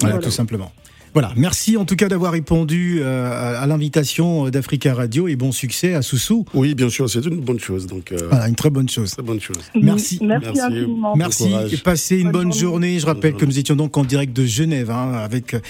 Voilà, 0.00 0.16
Voilà. 0.16 0.18
tout 0.26 0.30
simplement. 0.32 0.70
Voilà, 1.14 1.30
merci 1.36 1.76
en 1.76 1.84
tout 1.84 1.94
cas 1.94 2.08
d'avoir 2.08 2.32
répondu 2.32 2.98
euh, 3.00 3.62
à, 3.62 3.64
l'invitation 3.68 4.48
d'Africa 4.50 4.92
Radio 4.92 5.28
et 5.28 5.36
bon 5.36 5.52
succès 5.52 5.94
à 5.94 6.02
Soussou. 6.02 6.44
Oui, 6.54 6.74
bien 6.74 6.88
sûr, 6.88 7.08
c'est 7.08 7.24
une 7.24 7.40
bonne 7.40 7.60
chose. 7.60 7.86
Donc, 7.86 8.10
euh, 8.10 8.16
Voilà, 8.28 8.48
une 8.48 8.56
très 8.56 8.68
bonne 8.68 8.88
chose. 8.88 9.12
très 9.12 9.22
bonne 9.22 9.38
chose. 9.40 9.58
Merci. 9.80 10.18
Merci, 10.20 10.46
Merci. 10.56 10.60
infiniment. 10.60 11.14
Merci 11.14 11.52
et 11.70 11.76
passez 11.76 12.16
une 12.18 12.32
bonne 12.32 12.48
Bonne 12.48 12.52
journée. 12.52 12.88
journée. 12.88 12.98
Je 12.98 13.06
rappelle 13.06 13.30
Bonne 13.30 13.40
que 13.42 13.46
nous 13.46 13.58
étions 13.60 13.76
donc 13.76 13.96
en 13.96 14.02
direct 14.02 14.36
de 14.36 14.44
Genève 14.44 14.90
hein, 14.90 15.12
avec 15.14 15.54
euh, 15.54 15.60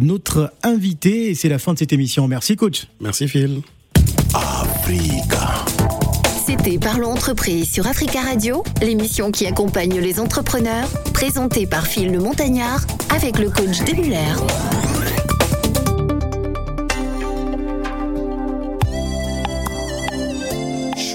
notre 0.00 0.50
invité 0.62 1.28
et 1.28 1.34
c'est 1.34 1.50
la 1.50 1.58
fin 1.58 1.74
de 1.74 1.78
cette 1.78 1.92
émission. 1.92 2.26
Merci 2.26 2.56
coach. 2.56 2.86
Merci, 2.98 3.28
Phil. 3.28 3.60
C'était 6.46 6.78
Parlons 6.78 7.12
Entreprise 7.12 7.72
sur 7.72 7.86
Africa 7.86 8.20
Radio, 8.20 8.62
l'émission 8.82 9.30
qui 9.30 9.46
accompagne 9.46 9.98
les 9.98 10.20
entrepreneurs, 10.20 10.88
présentée 11.14 11.66
par 11.66 11.86
Phil 11.86 12.12
le 12.12 12.18
Montagnard 12.18 12.84
avec 13.14 13.38
le 13.38 13.48
coach 13.48 13.82
Demuller. 13.86 14.34